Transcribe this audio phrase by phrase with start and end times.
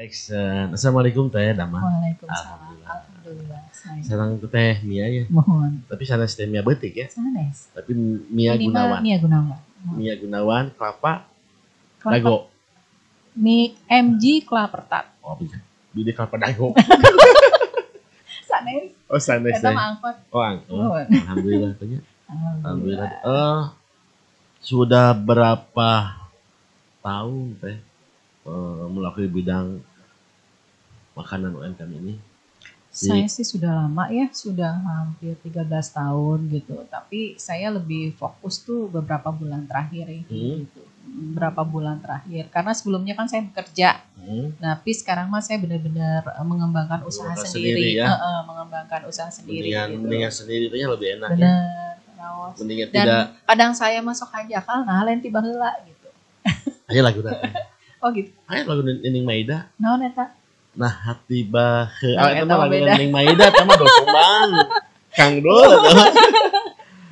[0.00, 0.72] Action.
[0.72, 1.76] Assalamualaikum teh Dama.
[1.76, 2.58] Waalaikumsalam.
[2.80, 3.60] Alhamdulillah.
[4.00, 5.24] Sarang teh Mia ya.
[5.28, 5.84] Mohon.
[5.84, 7.06] Tapi sanes teh Mia betik ya.
[7.12, 7.68] Sanes.
[7.76, 7.92] Tapi
[8.32, 9.00] Mia Gunawan.
[9.04, 9.60] Mia Gunawan.
[9.92, 11.28] Mia Gunawan kelapa
[12.00, 12.36] Kelapa- dago.
[13.36, 15.12] Mi MG Klapertat.
[15.20, 15.60] Oh bisa.
[15.92, 16.72] Bidi kelapa dago.
[18.48, 18.96] Sanes.
[19.04, 20.16] Oh sanes Kita mah angkot.
[20.32, 21.06] Oh, ang- oh, Mohon.
[21.12, 21.72] alhamdulillah.
[21.76, 22.02] Alhamdulillah.
[22.64, 23.10] Alhamdulillah.
[23.20, 23.62] Eh
[24.60, 25.90] sudah berapa
[27.00, 27.76] tahun teh
[28.48, 29.68] eh, melakukan bidang
[31.20, 32.14] makanan UMKM ini?
[32.90, 35.62] Saya sih sudah lama ya, sudah hampir 13
[35.94, 36.74] tahun gitu.
[36.84, 40.56] Tapi saya lebih fokus tuh beberapa bulan terakhir ini Hmm.
[40.66, 40.82] gitu.
[41.00, 42.50] Beberapa bulan terakhir.
[42.50, 44.02] Karena sebelumnya kan saya bekerja.
[44.16, 44.58] Hmm.
[44.58, 47.78] Nah, tapi sekarang mah saya benar-benar eh, mengembangkan usaha Mengembangkan sendiri.
[47.78, 48.06] sendiri ya.
[48.06, 50.00] Eh, eh, mengembangkan usaha sendiri Mendingan, gitu.
[50.02, 51.36] mendingan sendiri teh lebih enak ya.
[51.38, 51.94] Bener.
[52.12, 52.54] raos.
[52.58, 56.08] Mendingan Dan tidak kadang saya masuk aja kan, nah lain tiba heula gitu.
[56.84, 57.22] aja lagu.
[58.00, 58.32] Oh gitu.
[58.44, 59.68] Ayo lagu Nining Maida.
[59.76, 60.32] Naon eta?
[60.72, 61.44] Nah hati.
[61.44, 62.94] Nah, Ah, itu mah beda.
[62.94, 64.50] Nining Maida sama Dokuman.
[65.10, 65.70] Kang Dul.
[65.70, 66.04] eta.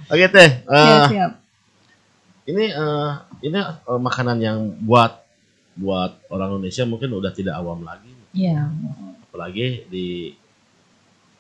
[0.09, 0.51] Oke teh.
[0.63, 1.33] Eh, siap.
[2.47, 3.11] ini eh,
[3.43, 5.21] ini eh, makanan yang buat
[5.75, 8.11] buat orang Indonesia mungkin udah tidak awam lagi.
[8.33, 8.71] Iya,
[9.25, 10.33] Apalagi di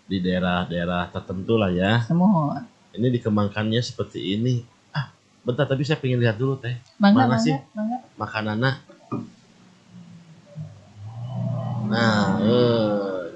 [0.04, 2.00] di daerah-daerah tertentu lah ya.
[2.02, 2.64] semua.
[2.92, 4.64] Ini dikembangkannya seperti ini.
[4.90, 7.54] Ah, bentar tapi saya pengen lihat dulu teh Mana sih?
[7.72, 7.98] mangga.
[8.18, 8.72] makanannya.
[11.88, 12.86] Nah, eh,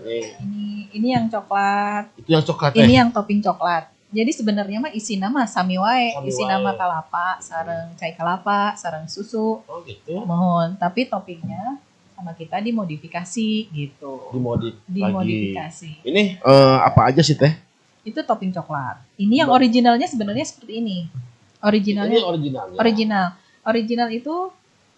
[0.04, 3.88] ini Ini ini yang coklat, itu yang coklat ini yang topping coklat.
[4.12, 9.64] Jadi sebenarnya mah isi nama sami wae, isi nama kalapa, sareng cai kalapa, sareng susu.
[9.64, 10.20] Oh gitu.
[10.28, 11.80] Mohon, tapi toppingnya
[12.12, 14.28] sama kita dimodifikasi gitu.
[14.30, 14.92] Dimodif lagi.
[14.92, 15.90] Dimodifikasi.
[16.04, 17.56] Ini eh, apa aja sih teh?
[18.04, 19.00] Itu topping coklat.
[19.16, 21.08] Ini yang originalnya sebenarnya seperti ini.
[21.64, 22.76] Originalnya Ini originalnya.
[22.76, 23.26] original.
[23.64, 24.34] Original itu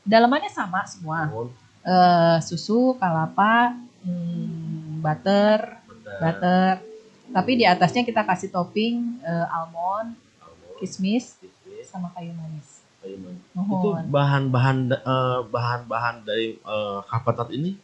[0.03, 1.31] dalamannya sama semua.
[1.31, 1.64] Mohon.
[1.85, 5.77] Eh, susu, kalapa, hmm, butter,
[6.17, 6.81] butter.
[7.29, 12.81] Tapi di atasnya kita kasih topping eh, almond, Almond, kismis, kismis, sama kayu manis.
[13.05, 13.45] kayu manis.
[13.53, 17.77] Itu bahan-bahan eh, bahan-bahan dari eh, kapatat ini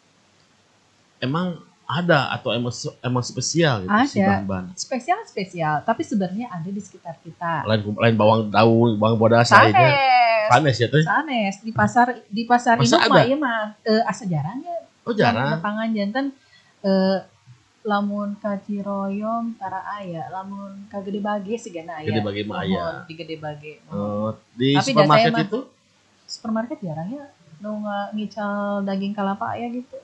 [1.20, 1.60] emang
[1.90, 4.40] ada atau emang emang spesial gitu si Ada.
[4.40, 4.64] bahan-bahan.
[4.78, 7.68] Spesial spesial, tapi sebenarnya ada di sekitar kita.
[7.68, 9.92] Lain lain bawang daun, bawang bodas lainnya.
[10.50, 10.74] Sanes.
[10.74, 11.02] Panes ya teh.
[11.06, 14.76] Sanes di pasar di pasar Masa induk mah ieu mah eh, asa jarang ya.
[15.06, 15.54] Oh jarang.
[15.54, 16.26] Belakangan jantan
[16.82, 17.18] eh,
[17.80, 22.10] lamun ka Ciroyom tara aya, lamun ka Gede Bage sigana aya.
[22.10, 23.06] Gede Bage mah aya.
[23.06, 23.78] Di Gede Bage.
[23.78, 24.28] Eh,
[24.58, 25.60] di Tapi supermarket itu
[26.26, 27.26] Supermarket jarang ya
[27.60, 29.98] nu nga- ngical daging kalapa aya gitu.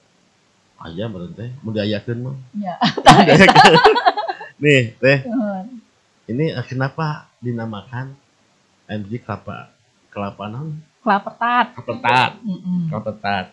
[0.76, 2.36] aja meureun teh mun diayakeun mah.
[2.52, 2.76] Ya.
[4.62, 5.24] Nih, teh,
[6.28, 8.12] ini eh, kenapa dinamakan
[8.84, 9.72] MG kelapa
[10.16, 10.80] kelapa naon?
[11.04, 11.66] Kelapetat.
[11.76, 12.30] Kepetat.
[12.40, 12.88] Mm-mm.
[12.88, 13.46] Kepetat.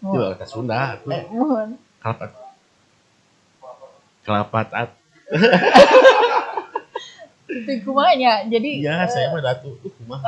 [0.00, 0.32] Itu Mohon.
[0.32, 1.06] kata Sunda aku.
[1.12, 1.68] Eh, Mohon.
[2.00, 2.24] Kelapa
[4.24, 4.88] kelapa tat.
[7.52, 8.42] Itu kumanya.
[8.48, 9.76] Jadi Iya, eh, saya mah datu.
[9.76, 10.24] Uh, kumaha.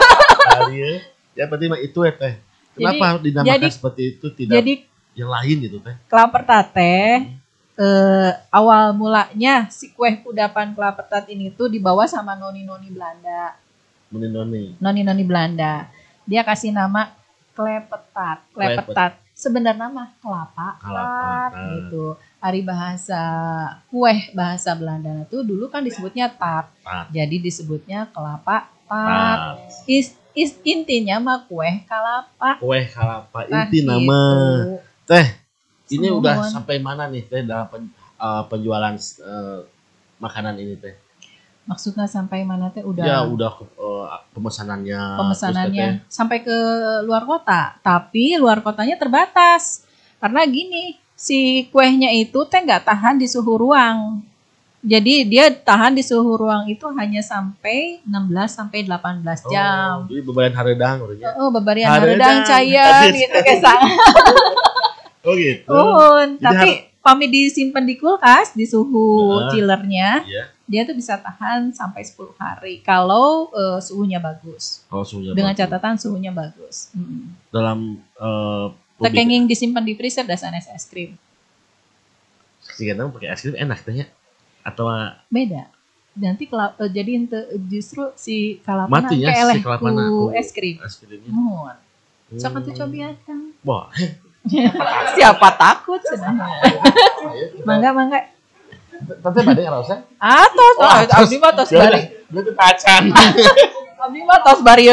[0.54, 0.90] Kali ya.
[1.34, 2.34] Ya berarti mah itu ya teh.
[2.72, 4.72] Kenapa dinamakan jadi- seperti itu tidak jadi
[5.18, 5.98] yang lain gitu teh?
[6.06, 7.26] kelapetat teh
[7.74, 13.58] eh, awal mulanya si kue kudapan kelapetat ini tuh dibawa sama noni-noni Belanda.
[14.08, 14.76] Menindoni.
[14.80, 15.88] Noni-noni Belanda.
[16.24, 17.12] Dia kasih nama
[17.52, 19.12] klepetat, klepetat.
[19.32, 22.04] Sebenarnya mah kelapa, Kelapa, tat, gitu.
[22.38, 23.22] Hari bahasa
[23.86, 26.66] kue bahasa Belanda tuh dulu kan disebutnya tat.
[26.82, 27.06] Tat.
[27.10, 29.06] Jadi disebutnya kelapa tat.
[29.06, 29.38] Tat.
[29.86, 32.58] Is, is intinya mah kue kalapa.
[32.58, 33.86] Kue kalapa Nah, inti gitu.
[33.86, 34.20] nama.
[35.06, 35.26] Teh,
[35.94, 36.18] ini Semohon.
[36.20, 39.58] udah sampai mana nih teh dalam pen- eh, penjualan eh,
[40.18, 40.94] makanan ini teh?
[41.68, 45.02] Maksudnya sampai mana teh udah Ya udah eh, pemesanannya.
[45.14, 46.56] pemesanannya sampai ke
[47.04, 47.76] luar kota.
[47.78, 49.84] Tapi luar kotanya terbatas.
[50.16, 54.24] Karena gini, si kuehnya itu teh nggak tahan di suhu ruang.
[54.78, 58.16] Jadi dia tahan di suhu ruang itu hanya sampai 16
[58.48, 59.94] sampai 18 teteh- jam.
[60.00, 61.28] Oh, jadi bebayan haredang urutnya.
[61.36, 62.16] Oh, bebarian Hareudang.
[62.16, 63.18] hareudang cayan Aduh.
[63.18, 63.82] gitu kesang.
[65.20, 65.68] Oh gitu.
[65.68, 66.40] Uhun.
[66.40, 66.68] Jadi Tapi
[66.98, 69.50] pami disimpan di kulkas di suhu Heeh.
[69.50, 70.44] chillernya, Iya.
[70.68, 74.84] Dia tuh bisa tahan sampai 10 hari kalau eh, suhunya bagus.
[74.84, 75.62] Kalau suhunya Dengan bagus.
[75.64, 76.92] catatan suhunya bagus.
[76.92, 77.32] Mm.
[77.48, 77.78] dalam
[78.14, 81.16] eh publik- Tekenging disimpan di freezer dasarnya es krim.
[82.78, 84.06] Nama pakai es krim enak teh ya.
[84.60, 84.86] Atau
[85.26, 85.72] Beda.
[86.14, 90.48] Nanti kela- eh, jadi ente, justru si kalapana Matinya si keeleh kalapana ku ku- es
[90.50, 90.76] krim.
[90.78, 91.30] es krimnya.
[92.30, 92.58] Sok Hmm.
[92.60, 93.40] atuh cobian kan.
[93.62, 93.88] Wah,
[95.14, 96.36] Siapa takut cenah.
[97.66, 98.20] Mangga mangga.
[98.98, 99.98] Tante badai nggak usah?
[100.18, 101.18] Atos, Oh, oh, atos.
[101.22, 102.02] abdi mah tos bari.
[102.26, 103.04] Itu tacan.
[103.98, 104.84] Abdi mah tos bari.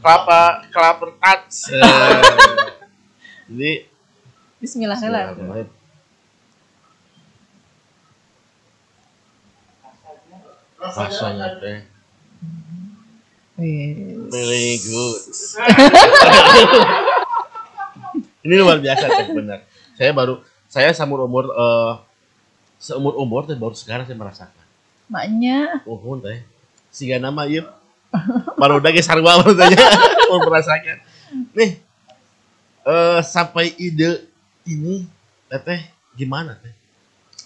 [0.00, 0.40] kelapa
[0.70, 1.72] kelapa tats.
[3.50, 3.72] Jadi
[4.60, 5.68] Bismillahirrahmanirrahim.
[10.76, 11.78] Rasanya teh
[13.56, 15.20] really good.
[18.46, 19.64] Ini luar biasa teh benar.
[19.96, 20.44] Saya baru
[20.76, 21.92] saya seumur umur eh
[22.76, 24.64] seumur umur teh baru sekarang saya merasakan.
[25.08, 26.44] Maknya Uhun teh.
[26.92, 27.64] Siga nama ieu.
[28.60, 29.80] Baru udah sarua baru tanya
[30.28, 31.00] mau merasakan.
[31.56, 31.80] Nih
[32.84, 34.28] eh sampai ide
[34.68, 35.08] ini
[35.48, 36.76] teteh gimana teh?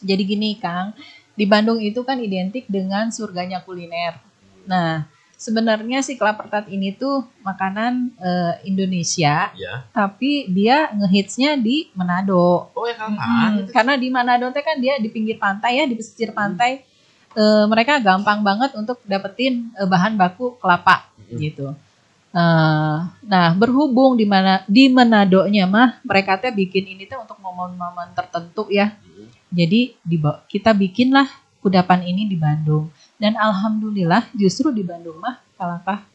[0.01, 0.97] jadi gini Kang,
[1.37, 4.17] di Bandung itu kan identik dengan surganya kuliner.
[4.65, 5.05] Nah,
[5.41, 9.89] sebenarnya si kelapa tart ini tuh makanan eh, Indonesia, Ya.
[9.91, 12.69] tapi dia ngehitsnya di Manado.
[12.77, 13.17] Oh ya kan.
[13.17, 16.85] Hmm, karena di Manado teh kan dia di pinggir pantai ya, di pesisir pantai.
[17.33, 21.39] Eh, mereka gampang banget untuk dapetin eh, bahan baku kelapa Hmm.
[21.41, 21.67] gitu.
[22.31, 28.13] Eh, nah, berhubung di mana di Manadonya mah mereka teh bikin ini teh untuk momen-momen
[28.13, 28.93] tertentu ya.
[29.01, 29.27] Hmm.
[29.51, 31.27] Jadi diba- kita bikinlah
[31.59, 32.87] kudapan ini di Bandung.
[33.21, 36.09] Dan alhamdulillah justru di Bandung mah kalangkah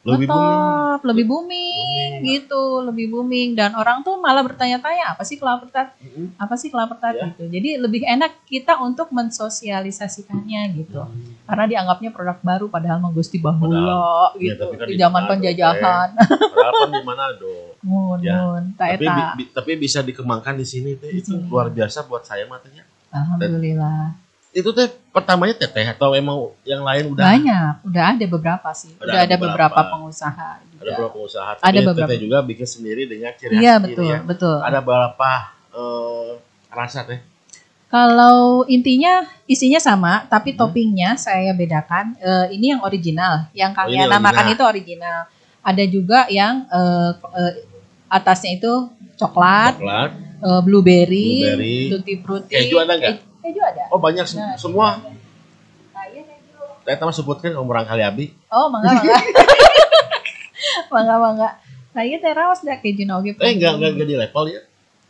[0.00, 0.56] Lebih booming.
[0.56, 2.12] ngetop, lebih booming, Booming.
[2.24, 5.90] gitu, lebih booming dan orang tuh malah bertanya-tanya apa sih kelapa tart?
[5.98, 6.32] Mm-mm.
[6.34, 7.26] Apa sih kelapa tart Ya.
[7.28, 7.44] gitu.
[7.44, 11.02] Jadi lebih enak kita untuk mensosialisasikannya gitu.
[11.44, 15.30] Karena dianggapnya produk baru padahal mah Gusti bahula Ya, gitu tapi kan di zaman Manado,
[15.34, 16.08] penjajahan.
[16.46, 17.54] Padahal kan di Manado.
[17.80, 18.36] Mun Ya.
[18.40, 19.12] mun ta Tapi eta.
[19.12, 21.44] bi- bi- tapi bisa dikembangkan di sini Di itu sini.
[21.44, 22.86] luar biasa buat saya matanya.
[23.10, 24.27] Alhamdulillah.
[24.50, 28.90] Itu teh pertamanya teteh atau emang yang lain udah Banyak, udah ada beberapa sih.
[28.94, 29.92] Udah Udah, ada ada beberapa, beberapa.
[29.92, 30.78] pengusaha juga.
[30.78, 31.50] ada beberapa usaha.
[31.52, 32.08] Ada Tapi beberapa.
[32.08, 34.18] teteh juga bikin sendiri dengan ciri khas Iya betul, ya.
[34.22, 34.56] betul.
[34.58, 35.30] Ada berapa
[35.70, 36.30] eh,
[36.70, 37.20] rasa teh?
[37.88, 40.58] Kalau intinya isinya sama, tapi Hmm.
[40.58, 42.16] toppingnya saya bedakan.
[42.18, 44.52] Eh, ini yang original, yang Oh, Kang ini Yana makan original.
[44.54, 45.18] itu original.
[45.60, 47.52] Ada juga yang eh, eh,
[48.08, 48.72] atasnya itu
[49.14, 50.10] coklat, Coklat.
[50.38, 51.76] eh, blueberry, Blueberry.
[51.90, 52.52] tutti frutti.
[52.54, 53.16] Keju ada nggak?
[53.48, 53.84] Keju, keju ada.
[53.88, 55.00] Oh banyak se- Nah, semua.
[55.00, 56.60] Nah, iya keju.
[56.84, 58.26] Saya tahu sebutkan umur kali abi.
[58.52, 59.16] Oh, mangga mangga.
[60.92, 61.48] mangga mangga.
[61.96, 63.32] Nah, iya teh raos dah keju na oge.
[63.34, 64.60] Eh enggak enggak enggak di level ya.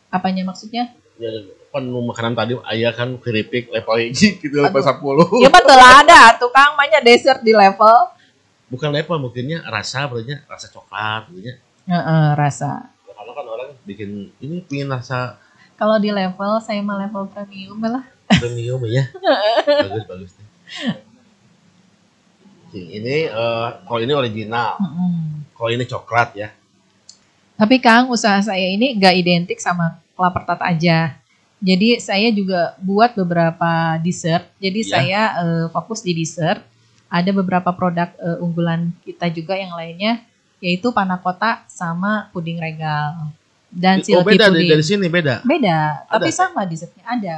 [0.08, 0.94] Apanya maksudnya?
[1.18, 1.30] Ya,
[1.68, 4.78] penuh makanan tadi ayah kan keripik level hiji gitu level.
[4.78, 5.42] 10.
[5.42, 8.14] Ya betul ada, tukang banyak dessert di level.
[8.70, 11.56] Bukan level mungkinnya rasa berarti rasa coklat gitu
[11.88, 12.86] Heeh, rasa.
[13.02, 15.40] Karena kan orang bikin ini pingin rasa
[15.74, 18.04] Kalau di level saya mah level premium lah.
[18.38, 19.04] Premium ya.
[19.84, 20.32] bagus bagus
[22.68, 25.48] Ini eh, kalau ini original, Mm-mm.
[25.56, 26.48] kalau ini coklat ya.
[27.58, 31.16] Tapi Kang, usaha saya ini gak identik sama kelapa tart aja.
[31.58, 34.46] Jadi saya juga buat beberapa dessert.
[34.62, 34.90] Jadi Ya.
[34.94, 36.60] saya eh, fokus di dessert.
[37.08, 40.20] Ada beberapa produk eh, unggulan kita juga yang lainnya,
[40.60, 43.32] yaitu panakota sama puding regal
[43.72, 44.70] dan oh silky beda dari, puding.
[44.76, 45.34] dari sini beda.
[45.44, 46.36] Beda, Ada, tapi Teh?
[46.36, 47.36] sama dessertnya ada.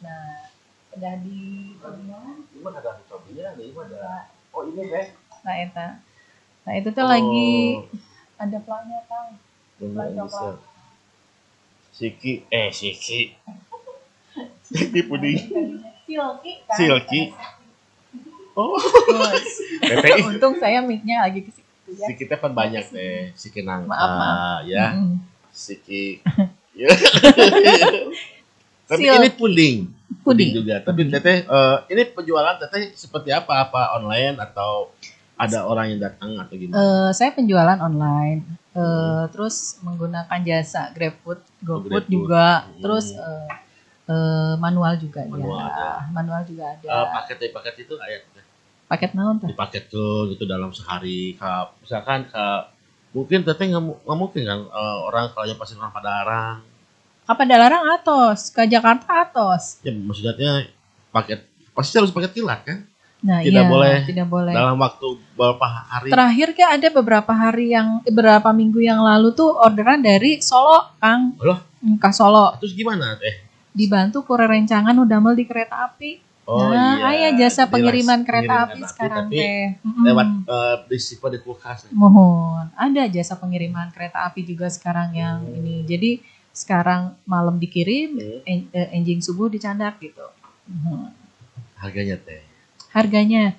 [0.00, 0.48] Nah,
[0.90, 4.32] udah di Ini mah ada cobinya, mah ada.
[4.50, 5.06] Oh ini teh.
[5.40, 5.88] Nah, eta.
[6.64, 7.10] Nah, itu tuh Oh.
[7.10, 7.52] lagi
[8.36, 9.36] ada plannya, Kang.
[9.76, 10.02] Bisa.
[10.12, 10.56] coklat.
[11.90, 13.36] Siki, eh Siki.
[14.66, 15.36] Siki puding.
[16.04, 16.76] Silky, kan?
[16.76, 17.22] Silky.
[18.52, 18.74] Oh,
[19.80, 22.06] Teteh Untung saya mic-nya lagi ke situ ya.
[22.10, 23.30] Siki kan banyak teh.
[23.32, 24.58] Siki nangka Maaf, maaf.
[24.66, 24.96] ya.
[24.96, 25.16] Mm-mm.
[25.50, 26.20] Siki.
[28.90, 28.92] Ya.
[28.92, 29.76] Tapi Sil- ini puding.
[30.20, 30.50] Puding.
[30.52, 30.74] juga.
[30.82, 33.62] Tapi teteh eh, ini penjualan teteh seperti apa?
[33.64, 34.90] Apa online atau
[35.38, 36.76] ada orang yang datang atau gimana?
[36.76, 38.42] Eh, saya penjualan online.
[38.70, 42.82] Eh, terus menggunakan jasa GrabFood, GoFood juga, Hmm.
[42.82, 43.46] terus eh,
[44.06, 45.66] eh, manual juga Manual ya.
[45.70, 45.88] ada.
[46.10, 46.86] Manual juga ada.
[46.88, 48.20] Eh, paket paket itu kayak
[48.90, 49.46] Paket naon teh?
[49.46, 52.74] dipaket tuh gitu dalam sehari kak misalkan kak
[53.10, 56.58] mungkin teteh nggak mu- nggak mungkin kan eh, orang kalau yang pasti orang Padarang
[57.30, 59.78] Apa Dalarang atos, ke Jakarta atos.
[59.80, 60.66] ya maksudnya
[61.08, 62.78] paket pasti harus paket kilat kan
[63.20, 64.48] Nah, Tidak iya, boleh tidak boleh.
[64.50, 69.52] dalam waktu beberapa hari Terakhir kayak ada beberapa hari yang beberapa minggu yang lalu tuh
[69.52, 71.36] orderan dari Solo, Kang.
[71.38, 71.60] Loh?
[71.78, 72.56] Hmm, Ke Solo.
[72.56, 76.16] terus gimana teh Dibantu kurir rencangan udah mel di kereta api.
[76.48, 79.64] nah, aya jasa Jadi pengiriman las- kereta pengiriman api kereta sekarang tapi teh.
[80.00, 82.64] Lewat eh, disimpan di kulkas Mohon.
[82.74, 85.58] Ada jasa pengiriman kereta api juga sekarang yang Hmm.
[85.60, 85.84] ini.
[85.84, 86.10] Jadi
[86.52, 88.40] sekarang malam dikirim, Hmm.
[88.44, 90.26] en- eh, enjing subuh dicandak gitu.
[90.66, 91.16] Mhm.
[91.76, 92.44] harganya teh
[92.90, 93.56] Harganya,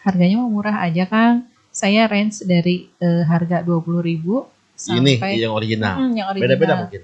[0.00, 1.46] harganya mau murah aja Kang.
[1.70, 4.46] Saya range dari eh, harga 20.000
[4.92, 6.44] ini sampai yang original Hmm, yang original.
[6.50, 7.02] beda-beda mungkin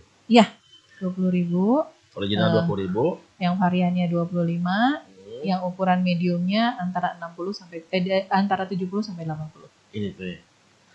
[0.99, 2.52] 20.000, original Eh.
[2.52, 3.04] dua puluh ribu
[3.37, 9.64] yang variannya 25, Hmm, yang ukuran mediumnya antara 60 sampai eh, antara 70 sampai 80.
[9.90, 10.38] ini teh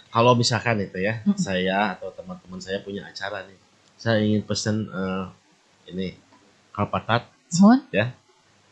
[0.08, 1.36] kalau misalkan itu ya Mm.
[1.36, 3.58] saya atau teman-teman saya punya acara nih
[3.96, 5.26] saya ingin pesen eh,
[5.90, 6.08] ini
[6.72, 7.26] kalpatat
[7.56, 7.80] Mohon,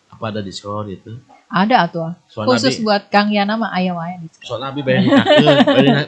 [0.09, 1.15] apa ada diskon gitu
[1.47, 1.85] ada
[2.27, 4.43] soalnya Khusus abi buat Kang Yana mah aya wae diskon.
[4.43, 5.55] soalnya abi bayar nikahkeun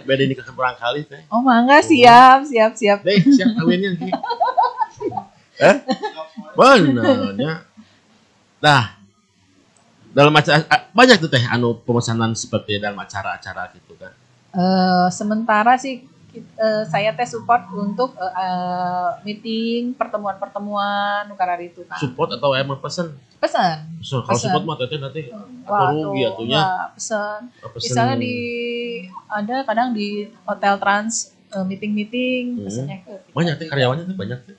[0.04, 1.22] bayar nikahkeun perang kali teh?
[1.28, 3.00] Oh, mangga siap, siap, siap.
[3.02, 3.94] deh siap kawinnya
[5.56, 5.76] eh?
[6.54, 7.54] Benernya.
[8.60, 8.84] Nah
[10.10, 14.12] dalam acara a- banyak tuh teh anu pemesanan seperti dalam acara-acara gitu kan
[14.52, 16.08] Eh, sementara sih
[16.38, 21.96] eh, saya teh support untuk eh, eh, meeting, pertemuan-pertemuan nukar itu kan.
[21.96, 23.78] support atau emang pesen Pesan.
[24.00, 25.30] so, kalau support mah teteh nanti
[25.64, 26.90] Wah, rugi atunya.
[26.92, 27.52] pesan.
[27.76, 28.36] Misalnya di
[29.28, 30.08] ada kadang di
[30.44, 32.66] hotel trans eh, meeting-meeting Hmm.
[32.66, 33.34] pesannya ke kita.
[33.34, 34.56] banyak teh karyawannya tuh banyak teh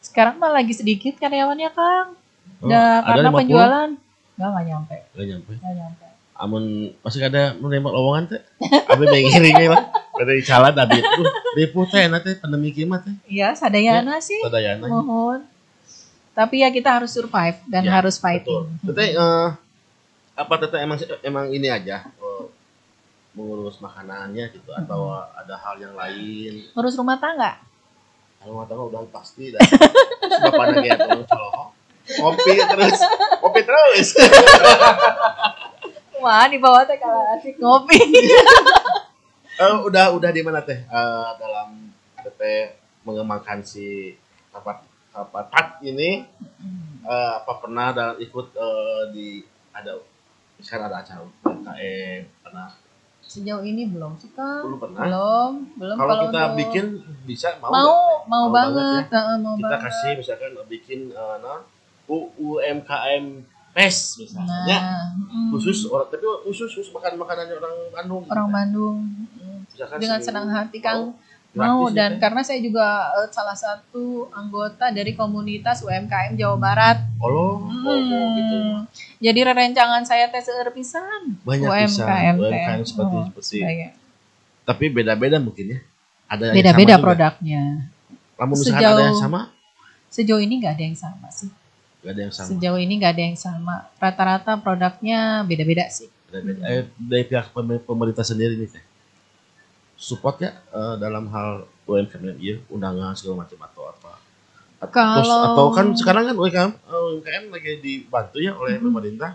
[0.00, 2.14] Sekarang mah lagi sedikit karyawannya Kang.
[2.60, 3.40] Oh, ada karena 50?
[3.40, 3.88] penjualan
[4.34, 6.03] nggak nggak nyampe, Gak nyampe nggak nyampe.
[6.34, 8.42] Amun masih ada menerima lowongan teh?
[8.90, 13.14] Abi pengen lah pada jalan abi tuh di teh nanti pandemi kiamat teh.
[13.30, 14.38] Iya, sadayana sih.
[14.42, 15.46] tadayana Mohon.
[16.34, 18.26] Tapi ya kita harus survive dan Ya, harus betul.
[18.26, 18.62] Fighting.
[18.90, 19.48] teteh eh,
[20.34, 22.44] apa teteh emang emang ini aja eh,
[23.38, 26.66] mengurus makanannya gitu atau ada hal yang lain?
[26.74, 27.62] Ngurus rumah tangga.
[28.42, 29.60] kalau nggak tahu udah pasti dah.
[30.20, 31.00] Sudah pada kayak
[32.04, 33.00] kopi terus.
[33.40, 34.08] Kopi terus
[36.24, 38.00] Wah, di bawah teh kalau asik ngopi.
[39.54, 41.86] Eh, udah udah di mana teh Eh, dalam
[42.18, 44.10] teteh mengembangkan si
[44.50, 46.26] apa apa tat ini
[47.04, 49.26] eh, apa pernah dan ikut eh, di
[49.70, 49.94] ada
[50.58, 52.66] sekarang ada acara UMKM pernah
[53.22, 54.62] Sejauh ini belum sih, Kang.
[54.64, 56.84] belum pernah Belum, belum kalau kita untuk- bikin
[57.22, 57.86] bisa mau mau nggak?
[57.86, 59.82] mau, Mau banget, banget Heeh, mau kita banget.
[59.86, 61.62] kasih misalkan bikin eh, non
[62.06, 63.24] U- UMKM
[63.74, 64.58] PES misalnya.
[64.64, 68.22] Ya, Nah, mm, khusus orang tapi khusus khusus makan makanannya orang Bandung.
[68.26, 68.96] Orang Bandung.
[69.34, 71.12] Mm, Misalkan dengan senang hati Kang.
[71.54, 72.18] Mau gitu dan ya.
[72.18, 72.82] karena saya juga
[73.14, 76.98] eh, salah satu anggota dari komunitas UMKM Jawa Barat.
[77.22, 78.56] oh, lo, oh, gitu.
[78.58, 78.82] Hmm.
[79.22, 81.38] Jadi rencangan saya tes pisan.
[81.46, 83.94] Banyak UMKM, UMKM seperti Oh, seperti Sebagai-
[84.66, 85.78] tapi beda-beda mungkin ya.
[86.26, 87.86] Ada Beda-beda produknya.
[88.34, 89.40] Namun Sejauh- ada yang sama?
[90.10, 91.54] Sejauh ini nggak ada yang sama sih.
[92.04, 93.74] Gak ada yang sama Sejauh ini nggak ada yang sama.
[93.96, 96.12] Rata-rata produknya beda-beda sih.
[96.26, 96.60] Beda-beda.
[96.66, 98.84] eh, dari pihak pem- pemerintah sendiri nih teh
[99.96, 101.48] support ya eh, dalam hal
[101.84, 104.12] UMKM ya undangan segala macam atau apa
[104.76, 108.84] At- terus- Kalau- atau kan sekarang kan UMKM eh, UMKM lagi dibantu ya oleh Mhm.
[108.84, 109.30] pemerintah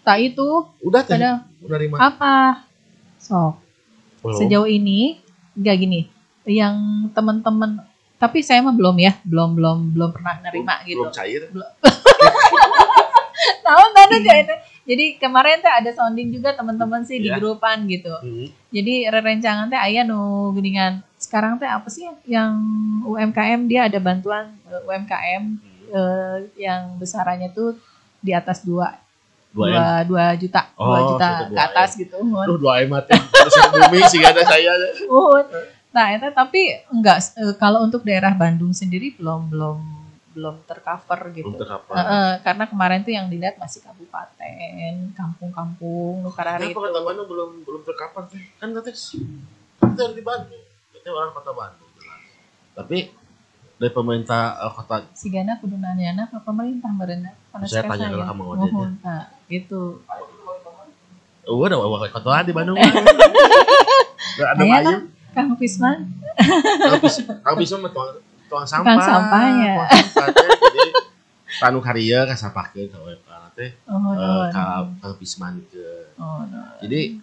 [0.00, 0.48] Tak itu
[0.80, 2.64] udah teh ada udah lima apa?
[3.18, 3.60] Sok.
[4.18, 5.20] belum Sejauh ini
[5.54, 6.00] nggak gini.
[6.44, 6.76] Yang
[7.12, 7.82] teman-teman
[8.18, 11.00] tapi saya mah belum ya, belum belum belum pernah nerima gitu.
[11.00, 11.42] belum cair
[13.60, 17.36] Tahu nggak ada jadi, jadi kemarin teh ada sounding juga teman-teman sih di Iya.
[17.36, 18.10] grupan gitu.
[18.18, 18.46] Mhm.
[18.70, 20.18] Jadi rerencangan teh aya nu
[20.50, 21.04] geningan.
[21.14, 22.58] Sekarang teh apa sih yang
[23.04, 25.60] UMKM dia ada bantuan eh, UMKM Mhm.
[25.88, 27.76] eh, yang besarannya tuh
[28.18, 28.96] di atas dua
[29.48, 32.00] dua dua juta dua Oh, juta ke atas M.
[32.02, 32.16] gitu.
[32.18, 34.72] Aduh dua M teh terus bumi sih ada saya.
[35.88, 39.78] Nah, itu tapi enggak eh, kalau untuk daerah Bandung sendiri belum belum
[40.36, 41.50] belum tercover gitu.
[41.50, 46.86] belum terkapal Eh, eh, karena kemarin tuh yang dilihat masih kabupaten, kampung-kampung, Nukarari Kenapa itu.
[46.86, 48.42] kota Bandung belum belum terkapal teh?
[48.60, 50.64] Kan teh kita di Bandung,
[50.94, 51.90] kita orang kota Bandung.
[51.98, 52.20] jelas.
[52.76, 52.98] Tapi
[53.78, 57.34] dari pemerintah eh, kota Si Gana kudu nanya ke pemerintah merendah.
[57.66, 58.66] Saya tanya kalau kamu aja.
[58.70, 60.04] Mohon, nah, gitu.
[61.48, 62.76] Oh, ada wakil kota di Bandung.
[64.38, 65.17] Ada Aya ayam.
[65.38, 65.54] Kang
[67.46, 68.10] kalau bisa mah tuang,
[68.50, 68.82] tuang sampah.
[68.82, 69.72] Tukang sampahnya.
[69.78, 70.50] Tuang sampah teh.
[70.58, 70.90] Jadi
[71.62, 73.70] tanu karya ka sampahkeun ka UMK teh.
[73.86, 76.10] oh, no, Ka ka Bisman ke.
[76.18, 76.60] oh, no.
[76.82, 77.22] Jadi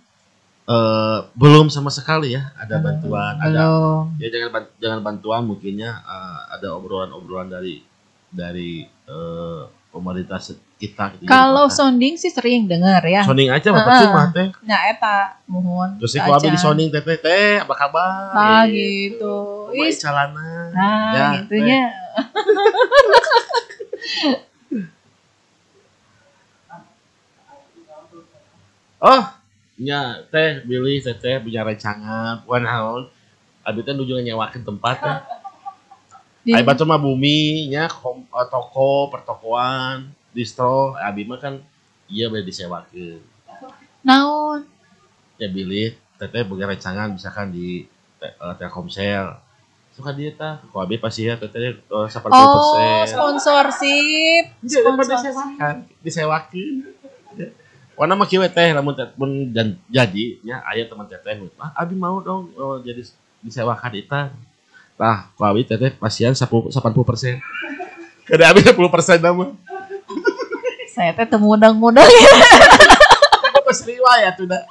[0.65, 4.17] eh belum sama sekali ya ada bantuan, ada belum.
[4.17, 7.85] ya jangan jangan bantuan mungkinnya eh, ada obrolan-obrolan dari
[8.33, 9.61] dari eh,
[9.93, 10.41] pemerintah
[10.75, 11.25] kita gitu.
[11.25, 13.23] Kalau sounding sih sering dengar ya.
[13.23, 13.79] sounding aja Heeh.
[13.79, 14.47] pasti mah teh.
[14.61, 15.95] Nah, eta mohon.
[15.97, 18.35] Terus si abi di sounding teh teh teh apa kabar?
[18.35, 19.71] Ah, Eh, gitu.
[19.71, 20.69] Is, calana.
[20.75, 21.83] Nah, Ya, gitunya.
[29.01, 29.23] Oh,
[29.77, 33.11] nya teh Billy teh teh punya rancangan wanaon.
[33.65, 35.17] Abi teh nuju nyewakeun tempat teh.
[36.53, 41.63] Ai baca mah bumi kom- eh, toko, pertokoan, distro, abi mah kan
[42.11, 43.23] iya boleh disewakeun.
[44.03, 44.67] Naon?
[45.39, 47.87] Ya Billy, teteh boga rancangan misalkan di
[48.19, 49.39] te- eh, Telkomsel.
[49.95, 52.27] Suka dia tah, ku abi pasti ya teteh eh, 80%.
[52.27, 54.43] Oh, sponsorship.
[54.65, 55.15] Iya, Sponsor.
[55.23, 56.75] disewakan, disewakeun.
[57.95, 59.07] Warna mah kieu teh lamun teh
[59.55, 62.99] jan- jadi nya aya teman teteh nu, ah abi mau dong oh, jadi
[63.39, 64.21] disewakan eta.
[64.95, 67.39] Tah, ku abi teteh pasien 10 80%.
[68.27, 68.75] Kada abi 10%
[69.23, 69.55] namun.
[70.95, 72.31] Saya teh mudeng-mudeng ya.
[73.51, 74.61] Itu pas riwayat udah.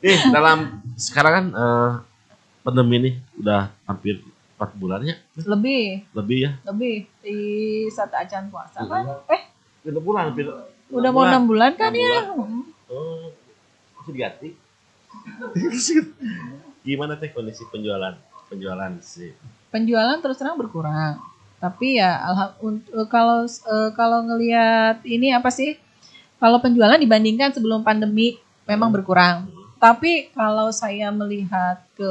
[0.00, 1.90] Nih, dalam sekarang kan eh,
[2.64, 4.18] pandemi ini udah hampir
[4.56, 6.50] 4 bulannya, Lebih, lebih ya.
[6.68, 7.36] lebih di
[7.88, 9.04] satu acan puasa kan.
[9.08, 9.32] Mhm.
[9.32, 9.42] Eh,
[9.88, 10.44] Udah bulan hampir.
[10.90, 12.20] udah mau enam bulan kan Enam ya?
[12.28, 12.50] bulan.
[12.90, 13.30] Oh,
[13.96, 14.48] masih diganti.
[16.84, 18.16] Gimana teh kondisi penjualan?
[18.50, 19.30] Penjualan sih.
[19.70, 21.22] penjualan terus terang berkurang.
[21.62, 25.78] Tapi ya eh, kalau eh, kalau ngelihat ini apa sih?
[26.42, 28.34] Kalau penjualan dibandingkan sebelum pandemi
[28.66, 29.46] memang berkurang.
[29.78, 32.10] Tapi kalau saya melihat ke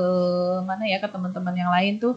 [0.63, 2.15] mana ya ke teman-teman yang lain tuh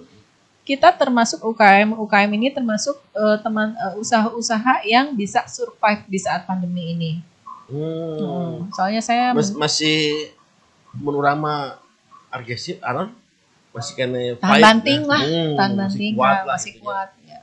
[0.62, 6.94] kita termasuk UKM UKM ini termasuk eh, teman usaha-usaha yang bisa survive di saat pandemi
[6.94, 7.12] ini.
[7.66, 8.14] Hmm.
[8.20, 10.30] Hmm, Soalnya saya Mas- masih
[10.94, 11.80] menurut mah
[12.28, 13.10] agresif Aron
[13.72, 15.08] masih kena tahan fight, banting ya.
[15.08, 17.40] lah, Hmm, tahan masih banting kuat ya, lah masih gitu kuat ya.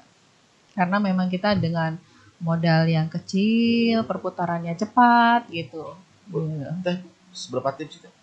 [0.78, 1.92] Karena memang kita dengan
[2.40, 5.98] modal yang kecil, perputarannya cepat gitu.
[6.30, 6.70] Iya.
[6.86, 6.98] Teh,
[7.34, 8.14] seberapa tips sih teh?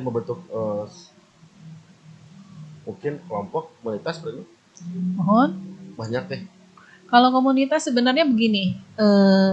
[0.00, 0.84] Membentuk eh,
[2.88, 4.44] mungkin kelompok komunitas berarti
[5.16, 5.50] Mohon.
[5.94, 6.40] banyak teh.
[7.04, 9.52] Kalau komunitas sebenarnya begini, eh,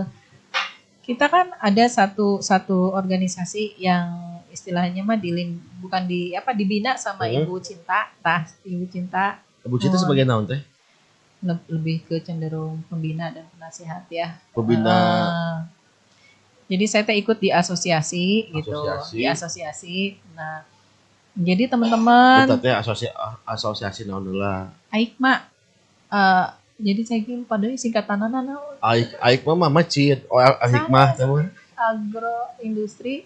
[1.03, 7.23] kita kan ada satu satu organisasi yang istilahnya mah dilin bukan di apa dibina sama
[7.23, 7.41] Hmm.
[7.41, 10.01] ibu cinta, tah ibu cinta Ibu Cinta Oh.
[10.01, 10.57] sebagai naon teh?
[11.39, 14.37] le- lebih ke cenderung pembina dan penasihat ya.
[14.51, 15.57] Pembina Ah.
[16.65, 19.15] jadi saya teh ikut di asosiasi, gitu, Asosiasi.
[19.15, 19.97] di asosiasi.
[20.33, 20.61] Nah,
[21.33, 23.09] jadi teman-teman, teh asosiasi
[23.43, 24.69] asosiasi naon lah.
[24.89, 25.49] Aik mak,
[26.09, 26.45] eh,
[26.77, 29.85] jadi saya kira pada singkatan naon Aik aik mah mah
[30.29, 30.41] oh
[31.13, 31.45] teh mah.
[31.75, 33.25] agro industri,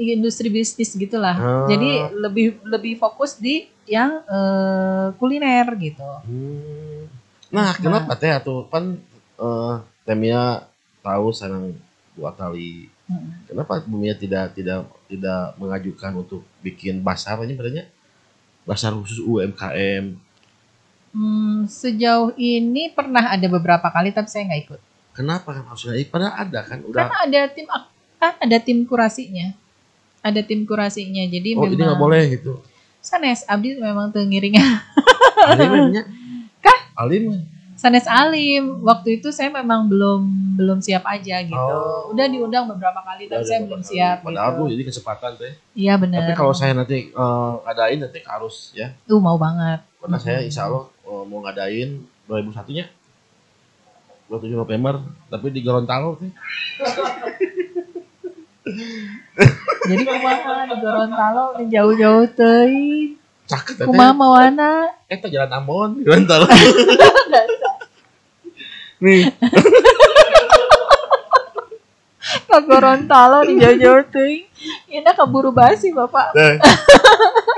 [0.00, 1.36] industri bisnis gitulah.
[1.36, 1.66] Ah.
[1.68, 6.10] Jadi lebih lebih fokus di yang eh, kuliner gitu.
[6.24, 7.06] Hmm.
[7.50, 8.96] Nah, kenapa teh atuh kan
[9.40, 9.74] eh
[10.06, 10.64] temnya
[11.04, 11.76] tahu sareng
[12.16, 12.88] dua kali.
[13.10, 13.42] Hmm.
[13.44, 17.84] Kenapa Bumia tidak tidak tidak mengajukan untuk bikin basar ini sebenarnya?
[18.64, 20.14] Basar khusus UMKM.
[21.10, 24.80] Hmm, sejauh ini pernah ada beberapa kali tapi saya nggak ikut.
[25.10, 26.06] Kenapa kan ikut?
[26.06, 26.94] Padahal ada kan udah.
[26.94, 29.56] Karena ada tim ak- kan ada tim kurasinya.
[30.20, 31.24] Ada tim kurasinya.
[31.24, 32.52] Jadi Oh, memang ini nggak boleh gitu.
[33.00, 34.60] sanes abdi memang tuh ngiringnya.
[35.48, 36.04] Alimnya.
[36.60, 36.78] Kah?
[37.00, 37.32] Alim.
[37.72, 38.84] Sanes Alim.
[38.84, 40.20] Waktu itu saya memang belum
[40.60, 41.56] belum siap aja gitu.
[41.56, 42.12] Oh.
[42.12, 44.60] Udah diundang beberapa kali tapi saya belum siap Padahal gitu.
[44.60, 45.52] tuh ini kesempatan teh.
[45.72, 46.20] Iya benar.
[46.20, 48.92] Tapi kalau saya nanti eh, ngadain nanti harus ya.
[49.08, 49.80] Tuh mau banget.
[49.96, 51.90] Karena saya insya Allah eh, mau ngadain
[52.28, 52.86] 2001 nya
[54.28, 56.28] 27 November tapi di Gorontalo teh.
[59.90, 63.16] Jadi kumaha di Gorontalo jauh-jauh teuing.
[63.48, 63.86] Caket teh.
[63.88, 64.92] Kumaha mawana?
[65.10, 66.46] Eta jalan Ambon di Gorontalo.
[69.00, 69.32] Nih,
[72.44, 74.44] Ke Gorontalo di jauh-jauh teuing.
[74.90, 76.34] Ini keburu basi, Bapak.
[76.38, 76.56] Nah,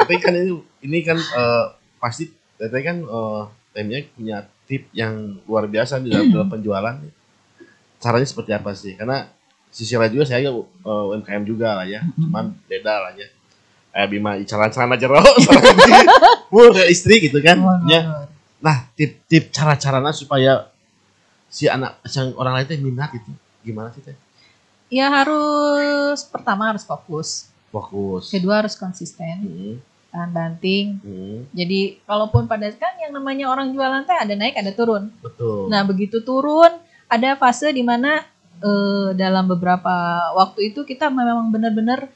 [0.09, 1.65] tapi kan ini ini kan eh,
[2.03, 2.27] pasti
[2.59, 3.43] Teteh kan eh,
[3.75, 4.39] timnya punya
[4.71, 6.97] tip yang luar biasa di dalam, dalam penjualan.
[7.99, 8.95] Caranya seperti apa sih?
[8.95, 9.27] Karena
[9.73, 10.53] sisi lain juga saya eh,
[10.85, 13.27] UMKM juga lah ya, cuman beda lah ya.
[13.93, 15.17] Eh Bima celana-celana jero,
[16.53, 17.61] Wah, kayak istri gitu kan.
[17.85, 18.29] Ya.
[18.57, 20.69] Nah, tip-tip cara-caranya supaya
[21.49, 23.29] si anak yang orang lain teh minat gitu.
[23.61, 24.17] Gimana sih teh?
[24.89, 28.29] Ya harus pertama harus fokus, Fokus.
[28.29, 29.75] kedua harus konsisten, Hmm,
[30.09, 31.01] tahan banting.
[31.01, 35.09] hmm, Jadi kalaupun pada kan yang namanya orang jualan teh ada naik ada turun.
[35.19, 35.69] betul.
[35.69, 36.69] Nah begitu turun
[37.09, 37.81] ada fase di
[38.63, 39.95] eh, dalam beberapa
[40.39, 42.07] waktu itu kita memang benar-benar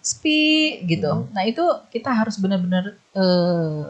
[0.00, 1.10] sepi gitu.
[1.10, 1.28] Hmm.
[1.34, 3.82] Nah itu kita harus benar-benar eh,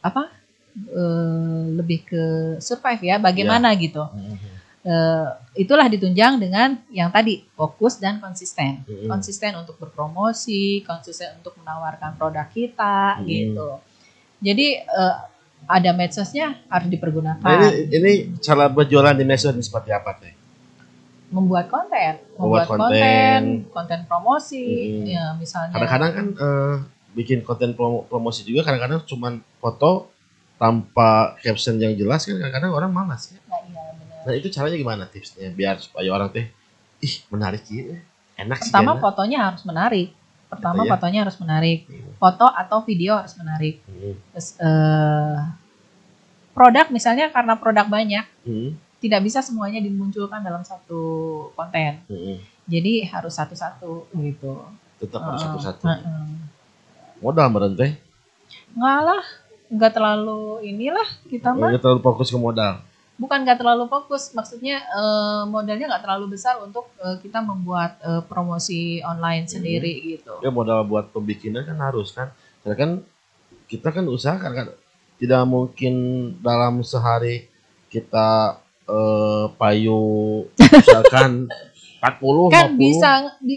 [0.00, 0.30] apa
[0.78, 2.22] eh, lebih ke
[2.62, 4.06] survive ya bagaimana gitu.
[4.06, 4.38] Hmm,
[4.80, 5.28] Eh,
[5.60, 8.80] itulah ditunjang dengan yang tadi fokus dan konsisten.
[8.88, 9.12] hmm.
[9.12, 13.28] Konsisten untuk berpromosi, konsisten untuk menawarkan produk kita Hmm.
[13.28, 13.76] gitu.
[14.40, 15.16] Jadi eh,
[15.68, 17.44] ada medsosnya harus dipergunakan.
[17.44, 20.32] Nah, ini, ini cara berjualan di medsos seperti apa teh?
[21.30, 23.42] Membuat konten, Membuat membuat konten, konten.
[23.70, 25.06] konten promosi, Hmm.
[25.06, 25.72] ya misalnya.
[25.72, 26.76] Kadang-kadang kan eh,
[27.12, 30.10] bikin konten promo- promosi juga kadang-kadang cuman foto
[30.56, 33.38] tanpa caption yang jelas kan kadang-kadang orang malas ya.
[33.42, 34.18] Nah, iya, benar.
[34.22, 36.46] Nah itu caranya gimana tipsnya biar supaya orang teh
[37.00, 37.96] ih menarik ya
[38.36, 39.00] enak sih Pertama Jana.
[39.00, 40.08] fotonya harus menarik.
[40.46, 40.92] Pertama Gitu ya.
[40.92, 41.78] fotonya harus menarik.
[41.84, 42.12] Hmm.
[42.16, 43.74] Foto atau video harus menarik.
[43.82, 44.14] Hmm.
[44.30, 45.36] Terus eh,
[46.50, 51.02] produk misalnya karena produk banyak Hmm, tidak bisa semuanya dimunculkan dalam satu
[51.56, 52.04] konten.
[52.06, 52.36] hmm.
[52.70, 54.62] Jadi harus satu-satu gitu.
[55.00, 55.82] Tetap harus satu-satu.
[55.88, 56.24] heeh.
[57.18, 57.96] Modal meren teh.
[58.76, 59.24] Nggak lah,
[59.72, 61.72] nggak terlalu inilah kita mah.
[61.72, 62.84] Nggak terlalu fokus ke modal.
[63.20, 68.22] Bukan nggak terlalu fokus, maksudnya eh, modalnya nggak terlalu besar untuk eh, kita membuat eh,
[68.24, 70.40] promosi online sendiri gitu.
[70.44, 72.30] Ya modal buat pembikinan kan harus kan.
[72.62, 72.90] Karena kan
[73.66, 74.68] kita kan usaha kan, kan
[75.20, 75.94] tidak mungkin
[76.40, 77.50] dalam sehari
[77.92, 78.56] kita
[78.90, 80.02] eh, payu
[80.58, 81.46] misalkan
[82.00, 82.80] 40 Kan 50.
[82.80, 83.10] bisa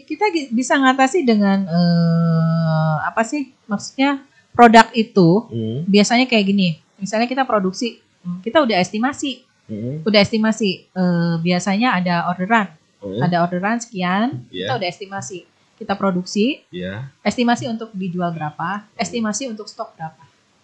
[0.03, 3.51] kita bisa ngatasi dengan eh, apa sih?
[3.65, 6.69] Maksudnya produk itu Hmm, biasanya kayak gini.
[6.95, 10.85] Misalnya kita produksi, hmm, kita udah estimasi, hmm, udah estimasi.
[10.87, 12.67] eh, biasanya ada orderan,
[12.99, 13.21] hmm.
[13.21, 14.69] ada orderan sekian, Iya.
[14.69, 15.39] kita udah estimasi.
[15.73, 17.09] Kita produksi, Ya.
[17.21, 20.21] estimasi untuk dijual berapa, estimasi untuk stok berapa.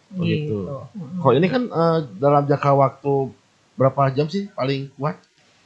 [0.09, 0.65] Oh, gitu.
[0.65, 1.19] Mm-mm.
[1.19, 3.13] Kalau ini kan eh, dalam jangka waktu
[3.79, 5.15] berapa jam sih paling kuat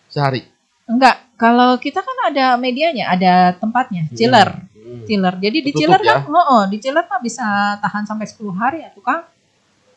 [0.06, 0.46] sehari?
[0.86, 4.54] Enggak, kalau kita kan ada medianya, ada tempatnya, chiller.
[4.70, 5.02] Hmm.
[5.04, 5.34] Chiller.
[5.36, 6.22] Jadi di Tertutup chiller ya?
[6.22, 7.46] kan, oh, oh, di chiller mah bisa
[7.82, 9.26] tahan sampai 10 hari ya tuh Kang.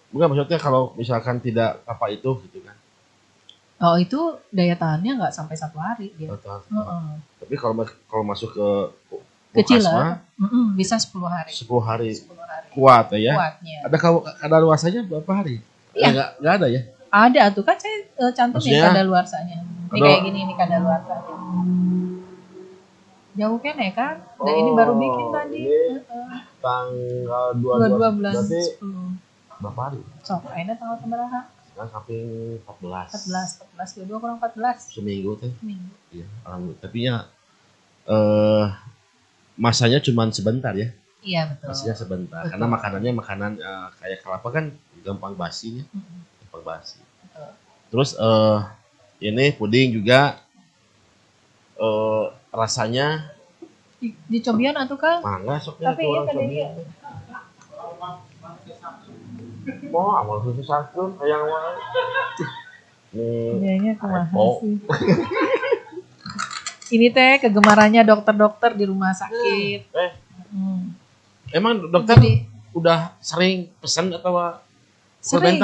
[0.09, 2.73] Bukan maksudnya kalau misalkan tidak apa itu gitu kan.
[3.77, 4.17] Oh itu
[4.49, 6.33] daya tahannya nggak sampai satu hari dia.
[6.33, 7.07] Atau- Heeh.
[7.45, 7.75] Tapi kalau
[8.09, 8.69] kalau masuk ke
[9.53, 11.53] Ke chiller, mm-mm, bisa 10 hari.
[11.53, 12.69] 10 hari 10 hari.
[12.73, 13.33] kuat ya.
[13.33, 13.79] Kuatnya.
[13.85, 15.61] Ada kau ada luasanya berapa hari?
[15.93, 16.09] Iya.
[16.09, 16.81] Enggak enggak ada ya.
[17.17, 18.93] Ada tuh kan saya eh, cantumin Maksudnya?
[18.93, 19.59] kadaluarsanya.
[19.59, 21.35] Ini Kalau- kayak gini ini kadaluarsanya.
[23.37, 24.15] Jauh kan ya kan?
[24.39, 25.61] Dan ini baru Oh, bikin tadi.
[25.61, 26.01] ini.
[26.59, 29.61] Tanggal 22 22 bulan berarti 10.
[29.61, 30.01] berapa hari?
[30.23, 31.41] Sok, ini tanggal berapa?
[31.67, 32.25] Sekarang samping
[32.59, 33.13] 14.
[33.13, 35.53] 14, 14, 22 kurang 14 Seminggu teh.
[35.61, 35.93] minggu.
[36.11, 36.81] Iya, alhamdulillah.
[36.81, 37.17] Tapi ya
[38.07, 38.65] eh
[39.55, 40.89] masanya cuma sebentar ya.
[41.21, 41.67] Iya betul.
[41.69, 42.41] Masanya sebentar.
[42.41, 42.51] Betul.
[42.53, 44.65] Karena makanannya makanan eh, kayak kelapa kan
[44.99, 46.21] gampang basi ya, Mm-mm.
[46.61, 46.97] Basi.
[46.99, 47.51] Betul.
[47.89, 48.59] Terus eh
[49.23, 50.39] ini puding juga
[51.75, 53.33] eh rasanya
[53.97, 55.21] Di, dicobian atau Kang?
[55.21, 56.51] mangga soknya Tapi iya orang kan cobain.
[56.51, 56.69] dia.
[59.89, 61.17] Mau awal khusus satu.
[63.11, 64.61] Nih, Kayaknya kumaha Repo.
[64.61, 64.77] sih.
[66.89, 69.81] Ini teh kegemarannya dokter-dokter di rumah sakit.
[69.93, 70.13] eh
[70.47, 70.95] Hmm.
[71.51, 74.31] emang dokter Jadi udah sering pesan atau
[75.27, 75.59] sering.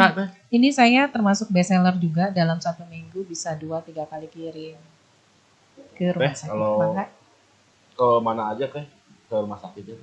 [0.49, 4.75] Ini saya termasuk bestseller juga dalam satu minggu bisa dua tiga kali kirim
[5.93, 6.51] ke rumah Teh, sakit.
[6.51, 7.05] kalau- Bangga.
[7.93, 8.85] Ke mana aja teh?
[9.25, 9.95] Ke rumah sakitnya.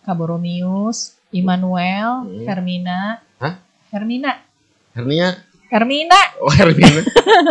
[0.00, 2.42] Kaboromius, Immanuel, Hmm.
[2.42, 3.20] Hermina.
[3.36, 3.54] Hah?
[3.90, 4.40] Hermina.
[4.90, 5.28] Hernia
[5.68, 6.18] Hermina.
[6.40, 6.98] Oh Hermina,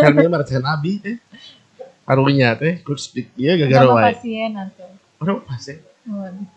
[0.02, 1.16] Hermina mah teh nabi teh.
[2.04, 4.06] Karunya teh, good speak iya gara-gara Sama wae.
[4.10, 4.90] pasien atau.
[5.20, 5.62] Orang pas.
[6.04, 6.48] Waduh.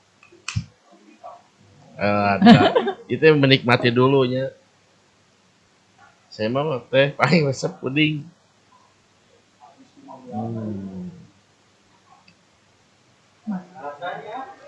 [1.93, 2.61] Eh, ada.
[3.07, 4.49] Itu menikmati dulunya.
[6.33, 8.25] Saya mah teh paling resep puding.
[10.33, 11.13] Hmm.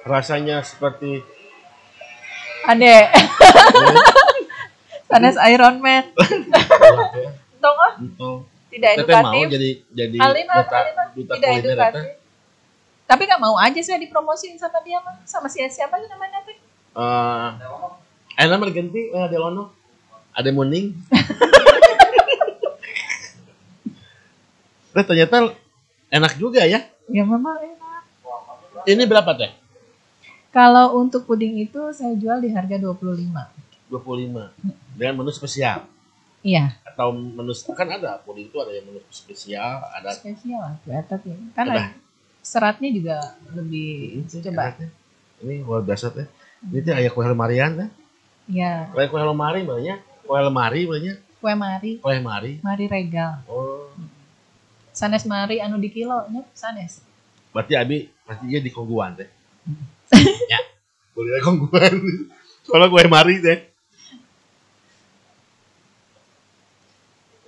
[0.05, 1.25] Rasanya seperti
[2.69, 3.09] Ade.
[5.09, 6.05] Sanes Iron Man.
[7.65, 7.93] Tong ah,
[8.69, 9.47] tidak mau edukatif.
[9.57, 10.79] jadi jadi duta,
[11.17, 12.05] duta tidak ya, edukatif.
[13.09, 15.17] Tapi gak mau aja saya dipromosiin sama dia mah.
[15.25, 16.61] Sama si siapa sih namanya teh?
[16.93, 17.49] Eh,
[18.37, 19.84] eh nama ganti eh Delono.
[20.35, 20.91] Ada muning.
[24.91, 25.55] Nah, ternyata
[26.11, 26.83] enak juga ya.
[27.07, 28.03] Ya memang enak.
[28.85, 29.55] Ini berapa teh?
[30.51, 33.31] Kalau untuk puding itu saya jual di harga 25.
[33.91, 34.55] 25.
[34.95, 35.87] Dengan menu spesial.
[36.45, 41.33] Iya, Atau menu kan ada puding itu ada yang menu spesial, ada spesial ya, tapi
[41.57, 41.97] kan ada-
[42.45, 43.17] seratnya juga
[43.51, 44.69] lebih coba.
[44.77, 44.89] enaknya.
[45.41, 46.29] Ini luar biasa teh.
[46.61, 47.89] Ini teh aya kue lemarian teh.
[48.45, 50.14] Ya, Kue kue lemari banyak.
[50.25, 51.17] Kue lemari banyak.
[51.37, 52.57] kue mari, Kue lemari.
[52.65, 53.45] mari regal.
[53.45, 53.93] Oh,
[54.91, 57.03] Sanes mari anu di kilo nya sanes.
[57.53, 59.29] berarti Abi pasti dia di Kongguan teh.
[60.53, 60.61] ya,
[61.13, 61.93] boleh Kongguan.
[62.65, 63.59] Soalnya kue lemari teh.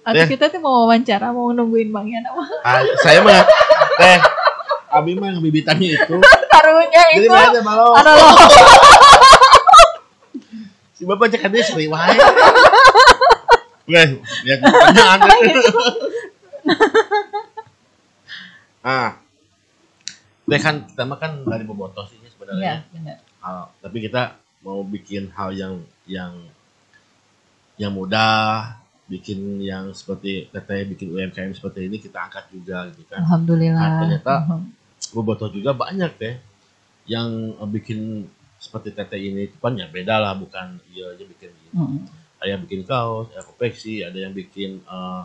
[0.07, 2.31] Atau kita tuh mau wawancara, mau nungguin Bang Yana.
[2.63, 3.43] Ah, saya mah
[3.97, 4.19] teh
[4.93, 6.17] Abi mah ngebibitannya itu.
[6.53, 7.87] Taruhnya Jadi itu mana teh malo.
[10.97, 12.17] Si Bapak cek dia seri wae.
[13.87, 14.09] Weh,
[14.45, 15.19] lihat pertanyaan.
[18.83, 19.11] ah.
[20.47, 22.75] Teh kan kita mah kan dari bobotoh sih Iya, sebenarnya.
[22.89, 23.17] benar.
[23.41, 24.23] Hal- tapi kita
[24.63, 25.75] mau bikin hal yang
[26.07, 26.33] yang
[27.77, 33.21] yang mudah, bikin yang seperti teteh bikin UMKM seperti ini kita angkat juga gitu kan.
[33.21, 33.83] Alhamdulillah.
[33.83, 34.61] Nah, ternyata Mhm.
[35.13, 36.35] bobotoh juga banyak deh
[37.07, 37.27] yang
[37.69, 38.31] bikin
[38.67, 41.71] seperti teteh ini itu kan ya beda lah bukan iya aja bikin gini.
[41.73, 41.99] Mhm.
[42.37, 45.23] ada yang bikin kaos ada konveksi ada yang bikin eh,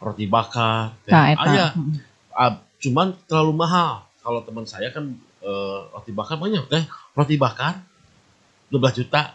[0.00, 1.12] roti bakar teh.
[1.12, 1.44] Tah, eta.
[1.44, 1.66] Aya.
[1.76, 1.92] Mm.
[2.32, 5.12] Ah, cuman terlalu mahal kalau teman saya kan
[5.44, 7.84] eh, roti bakar banyak teh roti bakar
[8.70, 9.34] 12 juta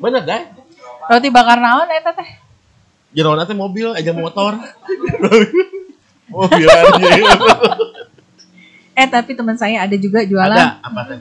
[0.00, 0.42] banyak deh
[1.10, 2.28] Roti bakar naon eta teh?
[3.10, 4.54] jeroan teh mobil aja motor
[6.34, 7.10] mobil aja
[8.94, 11.20] Eh tapi teman saya ada juga jualan ada apa teh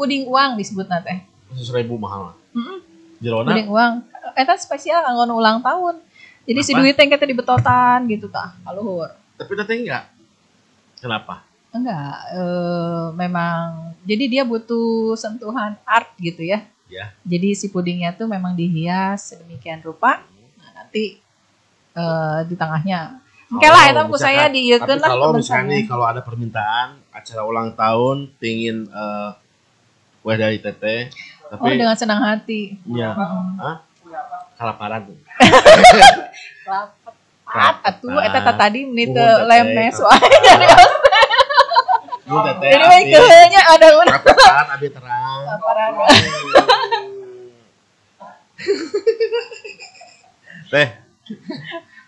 [0.00, 1.20] puding uang disebut teh.
[1.52, 2.80] khusus ribu mahal Mm-mm.
[3.20, 3.92] jeroan Puding uang.
[4.32, 6.00] Eta spesial kanggo ulang tahun.
[6.48, 6.80] Jadi si Apa?
[6.80, 8.56] duit teh kita dibetotan gitu tah.
[8.64, 9.12] Kaluhur.
[9.36, 10.04] tapi nanti enggak
[11.00, 16.66] kenapa Enggak, eh, memang jadi dia butuh sentuhan art gitu ya.
[16.90, 17.14] Ya.
[17.22, 20.26] Jadi si pudingnya tuh memang dihias sedemikian rupa.
[20.58, 21.22] Nah, nanti
[21.94, 23.22] eh, di tengahnya.
[23.50, 28.34] Oke lah, itu aku saya tapi lah kalau misalnya kalau ada permintaan acara ulang tahun
[28.42, 29.30] pingin eh,
[30.20, 31.08] kue dari teteh
[31.46, 32.78] tapi Oh, dengan senang hati.
[32.86, 33.44] ya Heeh.
[33.56, 33.76] Hah?
[34.54, 35.18] kalaparan tuh
[37.46, 39.42] Lapat atuh eta teh tadi menit Nuhun, Teteh.
[39.44, 40.36] lemnes wae
[42.54, 45.40] dari Jadi we keunya ada udah kalaparan abdi terang.
[45.42, 45.90] Laparan.
[50.70, 50.88] teh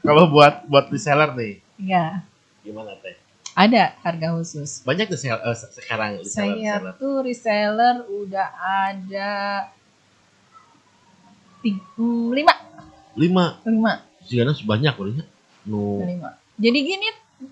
[0.01, 2.23] kalau buat buat reseller nih Iya,
[2.63, 3.19] gimana teh
[3.53, 4.81] ada harga khusus.
[4.83, 9.33] banyak tuh sel- se- sekarang reseller Saya reseller tuh reseller udah ada
[11.63, 12.55] tiga, hmm, lima,
[13.15, 13.93] lima lima,
[14.25, 15.25] sekarang banyak loh ya
[15.63, 16.31] nu lima.
[16.59, 17.09] Jadi gini,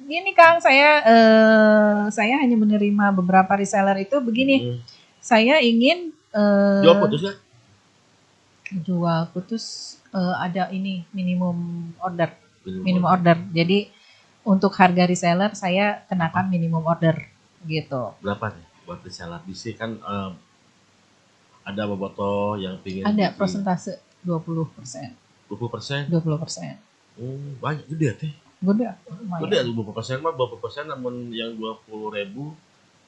[0.07, 4.57] gini Kang, saya eh, saya hanya menerima beberapa reseller itu begini.
[4.67, 4.79] Hmm.
[5.21, 7.39] Saya ingin eh, jual putus nggak
[8.83, 9.65] jual putus
[10.15, 12.31] eh, ada ini minimum order,
[12.65, 13.37] minimum order.
[13.51, 13.91] Jadi
[14.43, 17.17] untuk harga reseller saya kenakan minimum order
[17.63, 18.17] gitu.
[18.19, 20.31] berapa nih buat reseller bisa kan eh,
[21.63, 25.13] ada bobotoh yang pingin Ada bikin persentase 20 persen,
[25.47, 26.73] 20 persen 20 persen.
[27.15, 29.41] Hmm, banyak gede teh Gede, lumayan.
[29.45, 31.81] gede tuh 20 persen mah 20 persen namun yang 20
[32.13, 32.53] ribu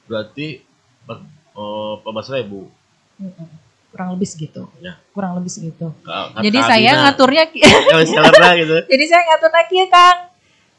[0.05, 0.61] berarti
[1.03, 2.69] per- eh, 14 ribu
[3.15, 3.47] Mm-mm.
[3.93, 4.65] Kurang lebih segitu.
[4.81, 4.97] Ya.
[5.13, 5.93] Kurang lebih segitu.
[6.01, 10.17] Ka- Jadi kata saya ngaturnya ya, reseller lah gitu jadi saya ngatur lagi ya Kang.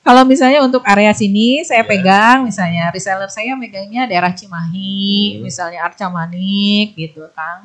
[0.05, 1.88] Kalau misalnya untuk area sini saya Ya.
[1.88, 5.01] pegang misalnya reseller saya megangnya daerah Cimahi,
[5.35, 5.43] Hmm.
[5.43, 7.64] misalnya Arca Manik gitu Kang.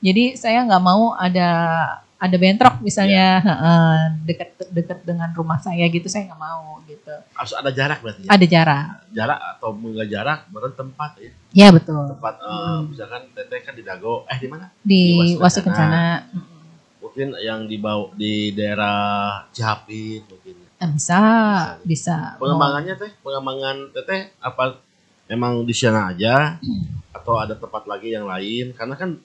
[0.00, 1.48] Jadi saya nggak mau ada
[2.16, 3.44] ada bentrok misalnya Ya.
[3.46, 3.96] heeh,
[4.26, 7.12] deket-deket dengan rumah saya gitu saya nggak mau gitu.
[7.30, 8.84] harus ada jarak berarti ya Ada jarak.
[9.10, 12.08] jarak atau enggak jarak berarti tempat ya Ya betul.
[12.10, 12.80] tempat eh, Hmm.
[12.88, 15.60] misalkan teteh kan di Dago eh di mana Di Di Wasi.
[15.60, 16.24] Kencana.
[16.26, 16.48] Mm-mm.
[17.00, 21.20] mungkin yang di bau di daerah Cihapit mungkin Eh, bisa,
[21.84, 22.40] bisa.
[22.40, 24.80] pengembangannya teh pengembangan teteh apa
[25.28, 26.56] memang di sana aja
[27.12, 28.72] atau ada tempat lagi yang lain?
[28.72, 29.20] Karena kan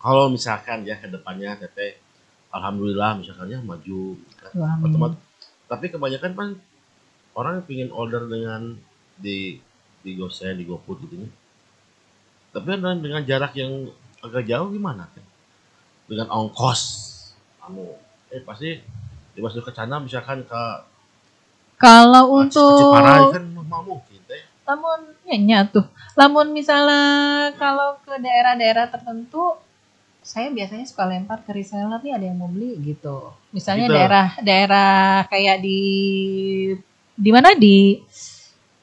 [0.00, 2.00] kalau misalkan ya ke depannya teteh
[2.48, 4.16] alhamdulillah misalkannya maju
[4.80, 5.20] otomatis
[5.64, 6.50] tapi kebanyakan kan
[7.34, 8.78] orang yang pingin order dengan
[9.18, 9.58] di
[10.04, 11.28] di GoSend di GoFood gitu ya.
[12.54, 13.90] tapi dengan, dengan jarak yang
[14.22, 15.24] agak jauh gimana teh?
[16.06, 16.80] Dengan ongkos
[17.64, 17.86] kamu.
[18.30, 18.76] Eh pasti
[19.34, 20.62] dimasuk ke sana misalkan ke
[21.78, 23.44] Kalau ke untuk kan
[23.84, 25.00] mungkin teh lamun
[25.44, 25.84] nya tuh.
[26.14, 29.58] Lamun misalnya kalau ke daerah-daerah tertentu
[30.24, 33.34] saya biasanya suka lempar ke reseller nih ada yang mau beli gitu.
[33.52, 33.96] Misalnya Gitu.
[33.98, 34.94] daerah daerah
[35.28, 35.80] kayak di
[37.14, 38.00] di mana di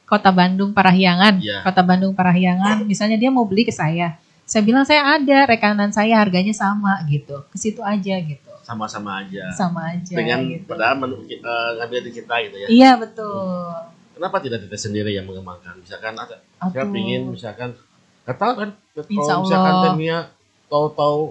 [0.06, 1.40] Kota Bandung Parahyangan.
[1.40, 1.64] Iya.
[1.66, 4.20] Kota Bandung Parahyangan misalnya dia mau beli ke saya.
[4.46, 7.48] Saya bilang saya ada rekanan saya harganya sama gitu.
[7.48, 8.51] Ke situ aja gitu.
[8.72, 10.64] Sama-sama aja Sama aja dengan gitu.
[10.66, 11.40] padahal menu, eh,
[11.76, 13.76] ngambil di kita gitu ya Iya betul.
[14.16, 16.90] kenapa tidak teteh sendiri yang mengembangkan misalkan ada saya Aduh.
[16.90, 17.76] pingin misalkan
[18.24, 19.84] nggak tahu kan kalau misalkan Allah.
[19.84, 20.20] teh Mia
[20.66, 21.22] tahu-tahu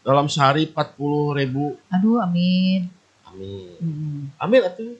[0.00, 0.80] dalam sehari 40
[1.34, 2.88] ribu Aduh amin.
[3.26, 4.32] amin Mm.
[4.38, 4.96] amin atuh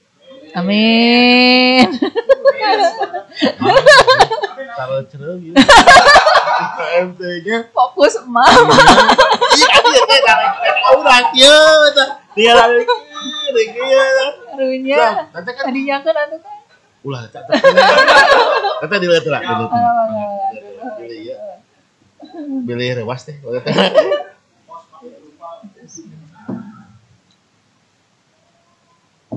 [0.56, 1.84] Amin.
[4.76, 5.56] taruh cereu gitu
[6.76, 8.48] KMT nya Fokus emak.
[9.56, 10.52] iya kan ya teh karek
[10.90, 14.08] orang tinggal ada kieu kieu
[14.52, 15.28] Harunya.
[15.32, 16.56] teh kan Tadinya kan atuh kan.
[17.04, 17.40] ulah teh
[18.88, 19.70] teh dilihat lah dilihat
[20.96, 21.36] Pilih ya.
[22.64, 23.36] Pilih rewas teh.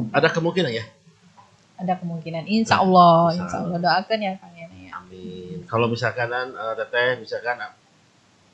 [0.10, 0.86] Ada kemungkinan ya?
[1.80, 2.44] Ada kemungkinan.
[2.46, 3.32] Insya Allah.
[3.32, 3.78] Insya Insya Allah.
[3.80, 4.68] Doakan ya Kang ya.
[5.00, 5.64] Amin.
[5.66, 7.74] Kalau misalkan eh, teteh misalkan eh,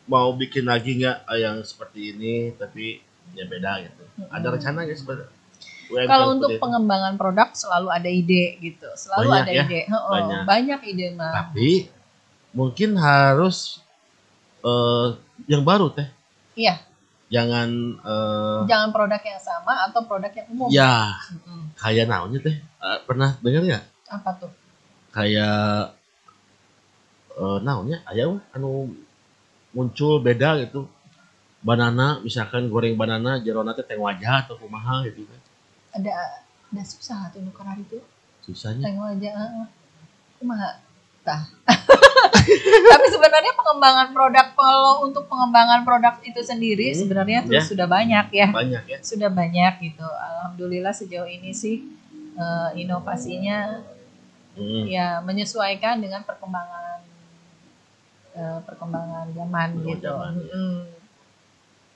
[0.05, 3.01] mau bikin lagi nggak eh, yang seperti ini tapi
[3.33, 4.03] ya beda gitu.
[4.29, 5.29] Ada rencana nggak sebenarnya?
[5.85, 6.61] Kalau untuk itu?
[6.61, 8.89] pengembangan produk selalu ada ide gitu.
[8.97, 9.63] Selalu Banyak ada ya?
[9.65, 9.81] ide.
[9.85, 10.41] Heeh, Banyak.
[10.45, 10.79] banyak.
[10.89, 11.33] ide mah.
[11.33, 11.69] tapi
[12.55, 13.81] mungkin harus
[14.61, 15.07] eh,
[15.49, 16.07] yang baru teh.
[16.55, 16.79] Iya.
[17.27, 17.69] Jangan
[18.01, 20.67] eh, Jangan produk yang sama atau produk yang umum.
[20.69, 20.93] ya
[21.33, 21.61] Mm-mm.
[21.75, 24.51] kayak naonnya teh Eh, pernah dengar nggak Apa tuh?
[25.09, 25.95] kayak
[27.35, 28.69] eh naonnya aya we, anu
[29.75, 30.87] muncul beda gitu
[31.59, 35.39] banana misalkan goreng banana jerona teh teh wajah atau kumaha gitu kan
[35.95, 36.11] Ada
[36.71, 37.99] ada susah tuh nuker hari itu.
[38.43, 39.31] susahnya Tengok aja.
[39.31, 39.67] heeh.
[40.37, 40.69] Kumaha?
[41.23, 41.41] Tah.
[42.85, 47.61] Tapi sebenarnya pengembangan produk kalau untuk pengembangan produk itu sendiri Hmm, sebenarnya ya.
[47.61, 48.47] sudah banyak ya.
[48.49, 50.05] banyak ya Sudah banyak gitu.
[50.05, 51.81] Alhamdulillah sejauh ini sih
[52.35, 53.81] eh, inovasinya
[54.55, 54.87] Mm.
[54.87, 57.03] ya menyesuaikan dengan perkembangan
[58.31, 60.07] eh, perkembangan zaman Oh, gitu.
[60.07, 60.55] zaman, ya.
[60.55, 60.79] Mm.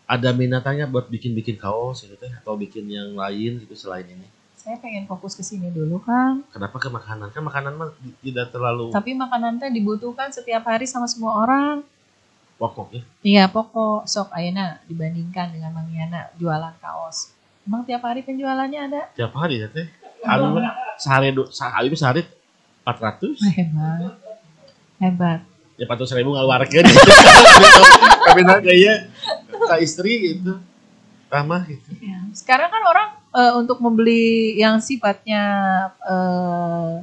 [0.03, 4.27] ada minatannya buat bikin-bikin kaos gitu atau bikin yang lain gitu selain ini
[4.59, 6.43] Saya pengen fokus ke sini dulu, Kang.
[6.49, 11.07] kenapa ke makanan kan makanan mah tidak terlalu Tapi makanan teh dibutuhkan setiap hari sama
[11.07, 11.79] semua orang.
[12.55, 17.31] pokok ya Iya, pokok sok ayeuna dibandingkan dengan Mang Yana jualan kaos.
[17.63, 19.01] Emang tiap hari penjualannya ada?
[19.15, 19.87] tiap hari ya teh
[20.21, 22.21] anu mah sehari sehari sehari
[22.83, 24.11] 400 Hebat.
[24.99, 25.39] Hebat.
[25.79, 26.83] ya 400 ribu ngaluarkeun
[28.27, 29.07] kawin kayak
[29.47, 30.59] ke istri gitu
[31.27, 32.19] ramah gitu Ya.
[32.35, 35.43] Sekarang kan orang eh, untuk membeli yang sifatnya
[35.99, 36.93] eh,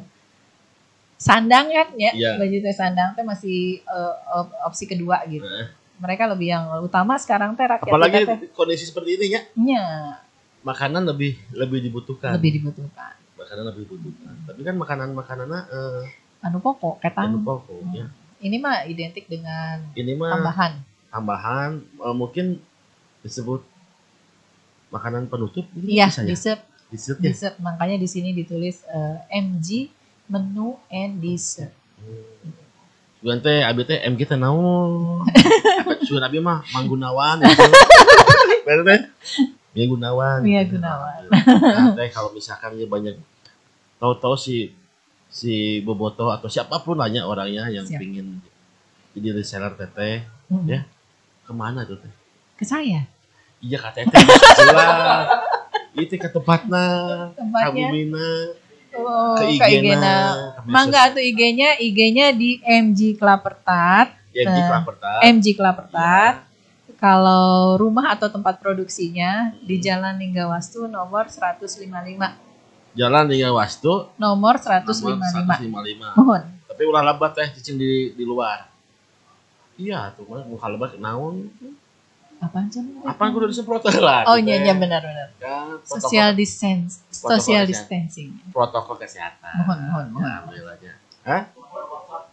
[1.17, 2.33] sandang kan ya, Iya.
[2.37, 5.45] baju teh sandang teh masih eh, op- opsi kedua gitu.
[5.45, 5.69] Heeh.
[5.97, 9.85] Mereka lebih yang utama sekarang teh rakyat apalagi kita teh kondisi seperti ini ya nya
[10.61, 13.15] makanan lebih lebih dibutuhkan lebih dibutuhkan.
[13.33, 16.05] makanan lebih dibutuhkan tapi kan makanan makanannya eh,
[16.43, 17.31] Anu pokok, anu ketang.
[17.41, 20.73] pokok ya Ini mah identik dengan ini mah tambahan.
[21.09, 22.61] tambahan eh, mungkin
[23.23, 23.65] disebut
[24.89, 27.55] makanan penutup ini Iya, bisa ya dessert, dessert ya dessert.
[27.59, 29.91] Makanya di sini ditulis eh, MG
[30.27, 31.73] menu and dessert.
[33.17, 35.25] Sugan teh abi teh MG teh naon
[36.07, 37.63] Sugan abi mah Manggunawan gitu.
[38.63, 39.01] Bener teh
[39.73, 41.21] Mia Gunawan Mia Gunawan.
[41.29, 43.19] Nah, teh kalau misalkan dia banyak
[43.97, 44.71] tahu-tahu si
[45.27, 47.99] si Boboto atau siapa pun banyak orangnya yang Siap.
[47.99, 48.41] pingin
[49.13, 50.63] jadi reseller teteh Hmm.
[50.63, 50.87] Ya.
[51.43, 52.13] ke mana tuh teh
[52.55, 53.03] Ke saya.
[53.59, 54.23] Iya kata teteh
[54.59, 55.27] jelas
[55.97, 56.87] itu ke tempatnya?
[57.37, 58.29] Kabumina
[58.97, 59.85] Oh, ke ke
[60.65, 66.35] Mangga tuh IG-nya, IG-nya di MG Klapertat, ya di Eh, Klaperta MG Klapertat.
[66.97, 72.41] Kalau rumah atau tempat produksinya di Jalan Linggawastu nomor 155.
[72.97, 75.61] jalan dengan wastu Nomor nomor 155.
[75.61, 76.43] 155 Mohon.
[76.65, 78.65] tapi ulah lebat teh cicing di di luar.
[79.77, 81.53] Iya tuh mah muka lebat naon
[82.39, 82.85] Apaan sih?
[83.01, 85.29] apa kudu disemprot lah Oh iya iya benar benar.
[85.37, 88.31] kan protokol- Social distance, Protokol social distancing.
[88.51, 90.25] protokol kesehatan Mohon mohon mohon.
[90.27, 91.43] alhamdulillahnya hah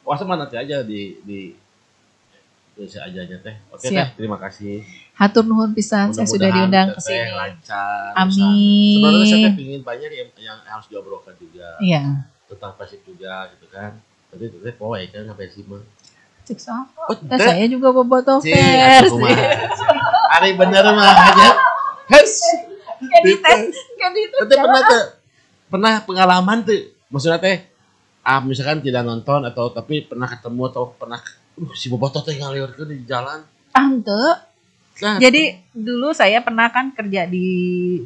[0.01, 1.39] wah sama nanti aja di di
[2.73, 4.17] bisa aja aja teh oke teh Siap.
[4.17, 4.81] terima kasih
[5.13, 7.29] Hatur nuhun pisan saya sudah diundang ke sini.
[7.31, 8.97] lancar Amin.
[8.97, 12.25] sebenarnya saya teh pingin banyak yang, yang harus diobrolkan juga Iya.
[12.45, 13.93] tentang pasif juga gitu kan
[14.27, 15.79] tapi itu teh poe kan sampai sih mah
[16.43, 19.11] Cek oh Nah, saya juga boboto Cing, pers.
[20.39, 21.49] Ari bener mah aja.
[22.11, 22.33] Hes.
[22.99, 24.39] Kan dites, kan dites.
[24.43, 25.03] Tapi pernah tuh
[25.71, 27.65] pernah pengalaman tuh maksudnya teh
[28.23, 31.19] ah misalkan tidak nonton atau tapi pernah ketemu atau pernah
[31.59, 33.43] uh, si bobotoh teh ngaliur tuh di jalan.
[33.73, 34.53] Tante,
[35.01, 37.49] Nah, Jadi dulu saya pernah kan kerja di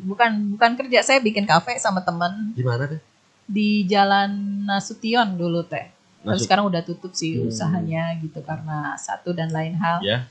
[0.07, 3.03] bukan bukan kerja saya bikin kafe sama temen gimana teh?
[3.43, 5.96] di Jalan Nasution dulu teh.
[6.29, 7.47] Tapi sekarang udah tutup sih Hmm.
[7.47, 9.99] usahanya gitu karena satu dan lain hal.
[10.01, 10.27] ya.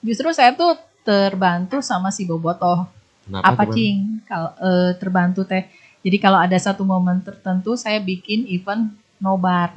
[0.00, 2.86] Justru saya tuh terbantu sama si Bobotoh.
[3.22, 4.22] Kenapa Apa cing?
[4.22, 5.66] Kalau eh, terbantu teh.
[5.98, 9.74] Jadi kalau ada satu momen tertentu saya bikin event nobar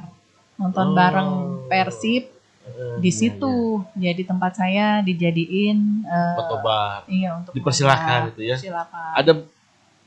[0.54, 0.94] nonton Oh.
[0.94, 1.30] bareng
[1.66, 2.30] Persib
[2.62, 3.82] Eh, di situ.
[3.92, 6.14] Jadi tempat saya dijadiin iya.
[6.30, 7.02] eh, Foto bar.
[7.06, 8.28] iya untuk Dipersilakan nobar.
[8.30, 8.56] gitu ya.
[8.56, 9.12] Silakan.
[9.16, 9.32] Ada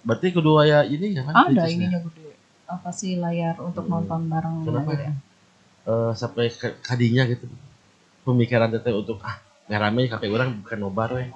[0.02, 1.50] berarti kedua ya ini ya kan?
[1.50, 2.32] ada ininya gede
[2.66, 4.00] apa sih layar untuk Hmm.
[4.00, 4.88] nonton bareng Kenapa?
[4.88, 5.14] gitu ya
[5.86, 7.46] Eh, sampai ke kadinya gitu.
[8.24, 11.30] Pemikiran teteh untuk ah ngarame kafe orang bukan nobar we.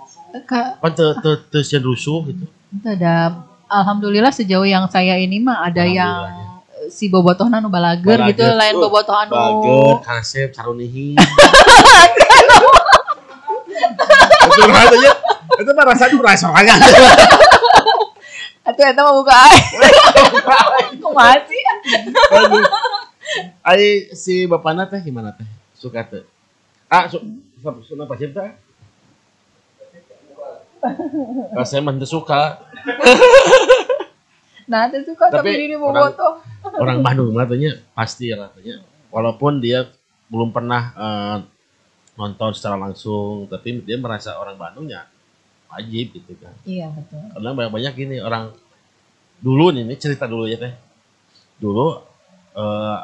[0.44, 2.46] Kak, Kan teu sieun rusuh gitu.
[2.46, 3.34] itu ada
[3.66, 6.26] alhamdulillah sejauh yang saya ini mah ada yang
[6.70, 8.30] eh, si bobotohna nu balager Balager.
[8.32, 11.14] gitu lain Uh, bobotoh anu Bager, kasep, sarunihi.
[14.50, 15.12] Itu rasa aja.
[15.58, 16.74] Itu mah rasanya merasa aja.
[18.62, 19.66] atuh eta mah buka air
[21.02, 21.62] kumaha sih
[23.62, 25.46] Ai si bapakna teh gimana teh?
[25.74, 26.24] Suka teh?
[26.86, 27.22] Ah, su
[27.56, 28.50] su- su apa sih teh?
[31.52, 32.64] Ah, saya mah teu suka.
[34.70, 36.34] nah itu suka Tapi tapi diri orang- bobotoh
[36.78, 38.80] Orang Bandung katanya pasti ya katanya.
[39.10, 39.90] Walaupun dia
[40.28, 41.38] belum pernah eh,
[42.14, 45.08] nonton secara langsung, tapi dia merasa orang Bandungnya
[45.70, 47.30] wajib gitu kan Iya betul.
[47.30, 48.50] karena banyak banyak gini orang
[49.38, 50.74] dulu nih ini cerita dulu ya teh
[51.56, 52.02] dulu
[52.52, 52.98] eh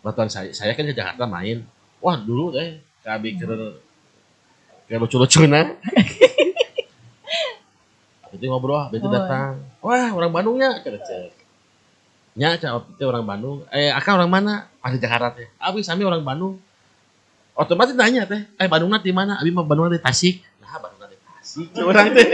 [0.00, 1.64] batuan saya saya kan ke Jakarta main.
[2.00, 3.56] Wah dulu teh kami kira
[4.88, 5.64] kayak lucu lucu nah
[8.30, 9.12] itu ngobrol itu Oh.
[9.12, 9.58] datang.
[9.82, 11.34] Wah orang Bandungnya cek.
[12.38, 13.66] Nya cak waktu itu orang Bandung.
[13.74, 14.54] Eh akang orang mana?
[14.78, 15.50] Masih Jakarta teh.
[15.58, 16.62] Abi sami orang Bandung.
[17.58, 18.46] Otomatis nanya teh.
[18.54, 19.36] Eh Bandung di mana?
[19.42, 20.40] Abi mah Bandung di Tasik.
[20.62, 22.26] Nah Bandung di Tasik orang teh.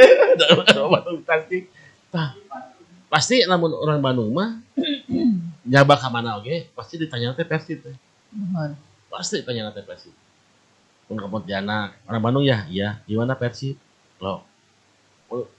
[0.95, 1.65] Bandung Tasik.
[2.13, 2.37] Tah,
[3.07, 4.59] pasti namun orang Bandung mah
[5.71, 6.71] nyaba ke mana oke?
[6.75, 7.97] Pasti ditanya teh Persib teh.
[9.11, 10.15] Pasti ditanya teh Persib
[11.07, 12.99] ke Pontianak orang Bandung ya iya.
[13.07, 13.79] Gimana Persib
[14.19, 14.43] lo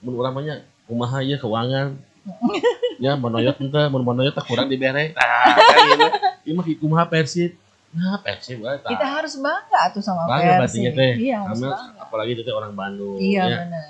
[0.04, 0.56] mun urang mah nya
[0.88, 1.96] kumaha ieu keuangan?
[2.98, 5.14] Ya monoyot ente mun monoyot teh kurang dibere.
[5.14, 6.08] Nah kan gitu
[6.50, 7.56] ieu mah kumaha Persib
[7.96, 8.92] nah Persib tah.
[8.92, 10.92] Kita harus bangga tuh sama bangga Persib.
[10.92, 11.14] teh.
[11.16, 12.04] Iya harus Karena bangga.
[12.04, 13.58] apalagi itu teh orang Bandung Iya ya.
[13.64, 13.88] benar.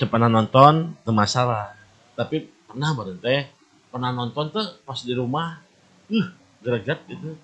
[0.00, 1.76] cepat nonton itu masalah
[2.14, 3.48] tapi pernah baru teh
[3.88, 5.60] pernah nonton tuh pas di rumah
[6.08, 6.26] uh
[6.60, 7.34] greget gitu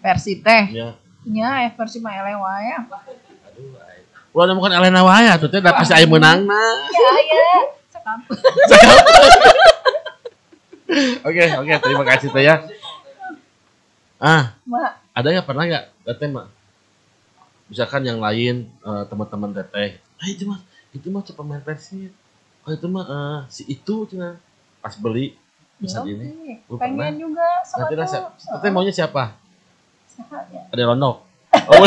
[0.00, 0.64] Versi teh.
[0.70, 2.72] ya Nya eh versi mah eleh wae.
[2.72, 4.00] aduh ay.
[4.30, 7.48] ulah nemukan Elena Waya tuh teh da pasti aya menang nah Ya ya.
[7.90, 8.38] Sekampung.
[11.22, 12.56] oke oke terima kasih teh ya
[14.18, 16.46] ah Mak, ada nggak pernah nggak teteh mah
[17.66, 22.10] misalkan yang lain eh, teman-teman teteh ah itu mah itu mah cepat main Persib
[22.70, 24.38] oh itu mah eh, si itu cina
[24.78, 25.34] pas beli
[25.76, 26.54] bisa gini sih.
[26.68, 27.18] Lu Pengen pernah?
[27.18, 29.34] juga sama nanti saya- teteh maunya siapa?
[30.52, 30.62] Ya?
[30.68, 31.16] ada Rondok
[31.72, 31.84] oh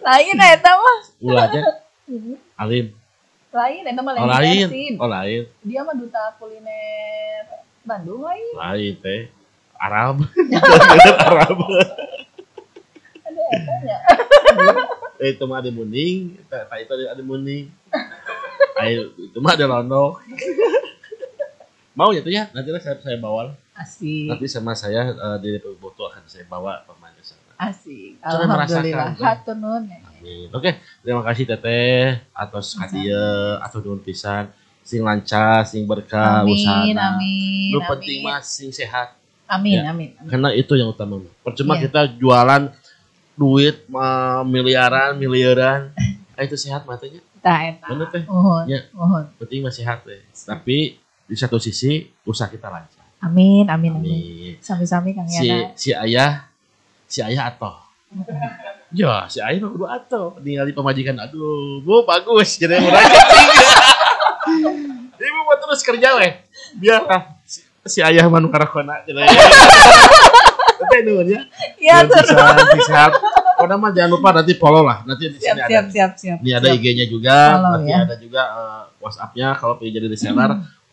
[0.00, 0.98] Lain eta mah.
[1.18, 1.62] ulahnya
[2.54, 2.94] Alim.
[3.50, 4.66] Lain eta mah oh lain.
[4.70, 4.94] Persib.
[4.96, 5.42] oh lain.
[5.60, 7.42] Dia mah duta kuliner
[7.82, 8.54] Bandung lain.
[8.54, 9.28] lain teh.
[9.74, 10.22] Arab.
[11.28, 11.58] Arab.
[13.26, 13.96] Ada eta nya.
[15.18, 16.38] eh, itu mah ada muning.
[16.46, 17.66] Tak tak itu ada, ada muning
[18.80, 20.20] ayo itu mah ada Rondok
[21.92, 24.28] mau ya tuh ya nanti lah saya, saya bawa Asik.
[24.28, 28.18] nanti sama saya eh, di foto akan saya bawa pemain ke sana Asik.
[28.18, 29.14] Cara Alhamdulillah.
[29.54, 29.82] nuhun.
[29.86, 29.98] ya.
[30.02, 30.46] Amin.
[30.50, 34.50] Oke, terima kasih Teteh atas hadiah atau nuhun pisan
[34.82, 37.14] sing lancar, sing berkah Amin, usahana.
[37.14, 37.70] amin.
[37.70, 37.86] Lu amin.
[37.88, 39.14] penting mah sing sehat.
[39.46, 39.94] Amin, Ya.
[39.94, 40.10] amin.
[40.12, 40.26] amin.
[40.26, 41.22] Karena itu yang utama.
[41.38, 41.86] Percuma Iya.
[41.86, 42.66] kita jualan
[43.32, 45.94] duit mah, miliaran, miliaran.
[46.34, 47.22] Ah, itu sehat matanya.
[47.42, 47.86] Tah eta.
[47.90, 48.22] Bener teh.
[48.24, 48.64] Mohon.
[48.70, 48.80] Ya.
[48.94, 49.22] Mohon.
[49.36, 50.22] Penting mah sehat teh.
[50.30, 50.94] Tapi
[51.26, 53.02] di satu sisi usaha kita lancar.
[53.18, 54.10] Amin, amin, amin.
[54.14, 54.54] Amin.
[54.58, 55.74] Sami-sami Kang Si Yana.
[55.74, 56.46] si ayah
[57.06, 57.74] si ayah atau
[58.92, 63.00] Ya, si ayah mah kudu atau ningali pemajikan aduh, Bu bagus jadi murah
[65.22, 66.34] Ibu mau terus kerja weh.
[66.76, 69.22] Biarlah si, si ayah mah nu karakona cenah.
[70.82, 71.40] Tapi nuhun ya.
[71.78, 72.66] Ya, Nuhun tuh.
[72.74, 73.10] pisan,
[73.62, 74.98] Pokoknya mah jangan lupa nanti follow lah.
[75.02, 75.88] Nanti di Siap, sini siap, ada.
[75.88, 76.38] siap, siap.
[76.38, 76.76] Ini ada siap.
[76.76, 77.98] IG-nya juga, Follow, nanti ya.
[78.02, 80.50] ada juga eh, WhatsApp-nya kalau pengen jadi reseller,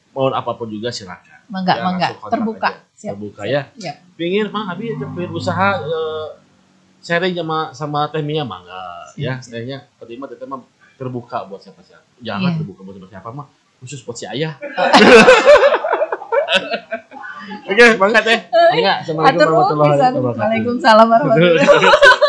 [0.10, 1.38] mau apa pun juga silakan.
[1.48, 2.08] Mangga, Ya, mangga.
[2.24, 2.70] Terbuka.
[2.70, 2.82] aja.
[2.94, 3.12] Siap.
[3.12, 3.62] Terbuka ya.
[3.74, 3.96] Siap.
[4.14, 6.28] Pingin mah abi pengen usaha eh,
[7.00, 9.40] sharing sama sama Teh Mia mangga ya.
[9.40, 10.60] Siap, Tehnya pertama Teh mah
[10.94, 12.06] terbuka buat siapa-siapa.
[12.20, 12.58] Jangan Iya.
[12.58, 13.48] terbuka buat siapa-siapa mah
[13.80, 14.54] khusus buat si ayah.
[17.66, 18.40] Oke, mangga Teh.
[18.52, 18.94] Mangga.
[19.00, 20.38] Assalamualaikum Hatur nuhun warahmatullahi wabarakatuh.
[20.38, 22.28] Waalaikumsalam warahmatullahi wabarakatuh.